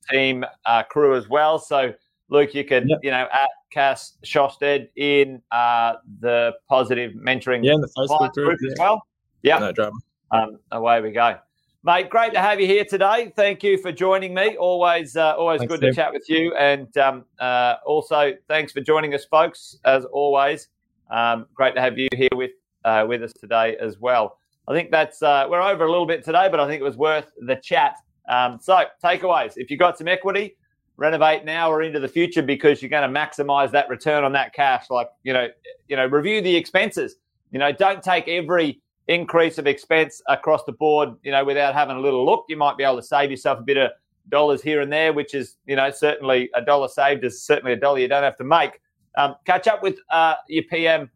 team 0.10 0.46
uh, 0.66 0.84
crew 0.84 1.16
as 1.16 1.30
well. 1.30 1.60
So 1.60 1.94
Luke, 2.30 2.54
you 2.54 2.64
could, 2.64 2.90
you 3.02 3.12
know, 3.12 3.28
at 3.32 3.50
Cass 3.72 4.18
Sjostedt 4.26 4.88
in 4.96 5.42
uh, 5.52 5.96
the 6.20 6.54
positive 6.70 7.14
mentoring 7.14 7.64
yeah, 7.64 7.76
the 7.80 7.90
Facebook 7.98 8.34
group, 8.34 8.60
yeah. 8.62 8.72
as 8.72 8.76
well. 8.80 9.02
Yeah, 9.42 9.60
no 9.60 9.72
drama. 9.72 9.96
Um, 10.32 10.60
away 10.72 11.02
we 11.02 11.12
go, 11.12 11.38
mate. 11.84 12.10
Great 12.10 12.34
to 12.34 12.40
have 12.40 12.60
you 12.60 12.66
here 12.66 12.86
today. 12.86 13.32
Thank 13.36 13.62
you 13.62 13.78
for 13.78 13.92
joining 13.92 14.34
me. 14.34 14.56
Always, 14.58 15.16
uh, 15.16 15.36
always 15.38 15.60
thanks, 15.60 15.74
good 15.74 15.82
Tim. 15.82 15.90
to 15.92 15.96
chat 15.96 16.14
with 16.14 16.28
you. 16.28 16.56
And 16.56 16.96
um, 16.98 17.26
uh, 17.40 17.76
also, 17.86 18.34
thanks 18.48 18.72
for 18.72 18.82
joining 18.82 19.14
us, 19.14 19.26
folks. 19.26 19.78
As 19.86 20.06
always, 20.06 20.70
um, 21.10 21.46
great 21.54 21.76
to 21.76 21.82
have 21.82 21.98
you 21.98 22.08
here 22.14 22.30
with 22.34 22.52
uh, 22.86 23.06
with 23.08 23.24
us 23.24 23.34
today 23.34 23.78
as 23.78 24.00
well. 24.00 24.38
I 24.68 24.74
think 24.74 24.92
that's 24.92 25.22
uh, 25.22 25.48
we're 25.50 25.62
over 25.62 25.86
a 25.86 25.92
little 25.92 26.06
bit 26.06 26.24
today, 26.24 26.48
but 26.50 26.60
I 26.60 26.68
think 26.68 26.82
it 26.82 26.84
was 26.84 26.98
worth 26.98 27.32
the 27.40 27.56
chat. 27.56 27.96
Um, 28.30 28.60
so, 28.62 28.84
takeaways: 29.04 29.54
if 29.58 29.70
you've 29.70 29.80
got 29.80 29.98
some 29.98 30.08
equity 30.08 30.56
renovate 30.98 31.44
now 31.44 31.72
or 31.72 31.82
into 31.82 32.00
the 32.00 32.08
future 32.08 32.42
because 32.42 32.82
you're 32.82 32.90
going 32.90 33.12
to 33.12 33.20
maximize 33.20 33.72
that 33.72 33.90
return 33.90 34.24
on 34.24 34.32
that 34.34 34.54
cash. 34.54 34.90
Like, 34.90 35.10
you 35.24 35.34
know, 35.34 35.48
you 35.88 35.96
know, 35.96 36.06
review 36.06 36.42
the 36.42 36.56
expenses. 36.56 37.16
You 37.52 37.60
know, 37.60 37.72
don't 37.72 38.02
take 38.02 38.28
every 38.28 38.82
increase 39.08 39.58
of 39.58 39.68
expense 39.68 40.22
across 40.28 40.64
the 40.66 40.72
board, 40.72 41.10
you 41.24 41.32
know, 41.32 41.44
without 41.44 41.74
having 41.74 41.98
a 41.98 42.00
little 42.00 42.26
look, 42.26 42.46
you 42.48 42.58
might 42.58 42.78
be 42.78 42.84
able 42.84 42.96
to 42.96 43.04
save 43.04 43.32
yourself 43.32 43.60
a 43.60 43.64
bit 43.64 43.78
of 43.78 43.92
dollars 44.30 44.62
here 44.62 44.82
and 44.82 44.92
there, 44.92 45.12
which 45.14 45.34
is, 45.34 45.58
you 45.66 45.76
know, 45.76 45.92
certainly 45.92 46.50
a 46.56 46.62
dollar 46.62 46.88
saved 46.88 47.24
is 47.24 47.44
certainly 47.44 47.74
a 47.74 47.76
dollar 47.76 48.00
you 48.00 48.08
don't 48.08 48.24
have 48.24 48.38
to 48.38 48.44
make. 48.44 48.80
Um, 49.18 49.36
catch 49.46 49.68
up 49.68 49.84
with 49.84 50.00
uh, 50.12 50.36
your 50.48 50.64
PM 50.64 51.10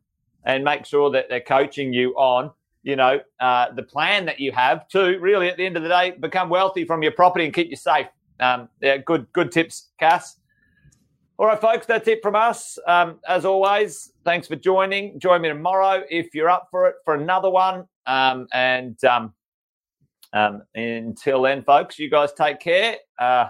and 0.46 0.64
make 0.64 0.86
sure 0.86 1.12
that 1.12 1.26
they're 1.30 1.42
coaching 1.42 1.94
you 1.94 2.12
on, 2.12 2.52
you 2.84 2.96
know, 2.96 3.20
uh, 3.40 3.72
the 3.74 3.84
plan 3.84 4.26
that 4.26 4.40
you 4.40 4.52
have 4.52 4.88
to 4.90 5.18
really, 5.20 5.50
at 5.50 5.58
the 5.58 5.66
end 5.66 5.78
of 5.78 5.84
the 5.84 5.90
day, 5.90 6.12
become 6.12 6.50
wealthy 6.50 6.86
from 6.86 7.04
your 7.04 7.12
property 7.12 7.46
and 7.46 7.54
keep 7.54 7.70
you 7.70 7.76
safe. 7.76 8.08
Um, 8.40 8.70
yeah, 8.82 8.98
good, 8.98 9.28
good 9.34 9.52
tips, 9.52 9.90
Cass. 10.00 10.38
All 11.40 11.46
right, 11.46 11.60
folks, 11.60 11.86
that's 11.86 12.08
it 12.08 12.22
from 12.24 12.36
us. 12.36 12.80
Um, 12.88 13.20
as 13.28 13.46
always, 13.46 14.12
thanks 14.26 14.48
for 14.48 14.56
joining. 14.56 15.20
Join 15.20 15.42
me 15.42 15.50
tomorrow 15.50 16.04
if 16.10 16.34
you're 16.34 16.50
up 16.50 16.68
for 16.72 16.88
it 16.88 16.96
for 17.06 17.14
another 17.14 17.50
one. 17.50 17.86
Um, 18.08 18.48
and 18.54 19.04
um, 19.04 19.34
um, 20.34 20.64
until 20.74 21.44
then, 21.44 21.64
folks, 21.64 22.00
you 22.00 22.10
guys 22.10 22.34
take 22.34 22.60
care. 22.60 22.98
Uh, 23.20 23.50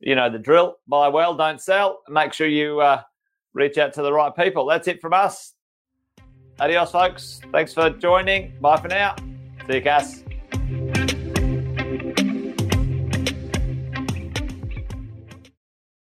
you 0.00 0.14
know 0.14 0.30
the 0.30 0.38
drill 0.38 0.76
buy 0.86 1.08
well, 1.08 1.34
don't 1.36 1.60
sell. 1.60 2.00
Make 2.08 2.32
sure 2.32 2.46
you 2.46 2.80
uh, 2.80 3.02
reach 3.54 3.78
out 3.78 3.92
to 3.94 4.02
the 4.02 4.12
right 4.12 4.34
people. 4.34 4.66
That's 4.66 4.88
it 4.88 5.00
from 5.00 5.12
us. 5.12 5.54
Adios, 6.60 6.90
folks. 6.90 7.40
Thanks 7.52 7.72
for 7.72 7.90
joining. 7.90 8.58
Bye 8.60 8.76
for 8.78 8.88
now. 8.88 9.14
See 9.68 9.76
you, 9.76 9.82
Cass. 9.82 10.24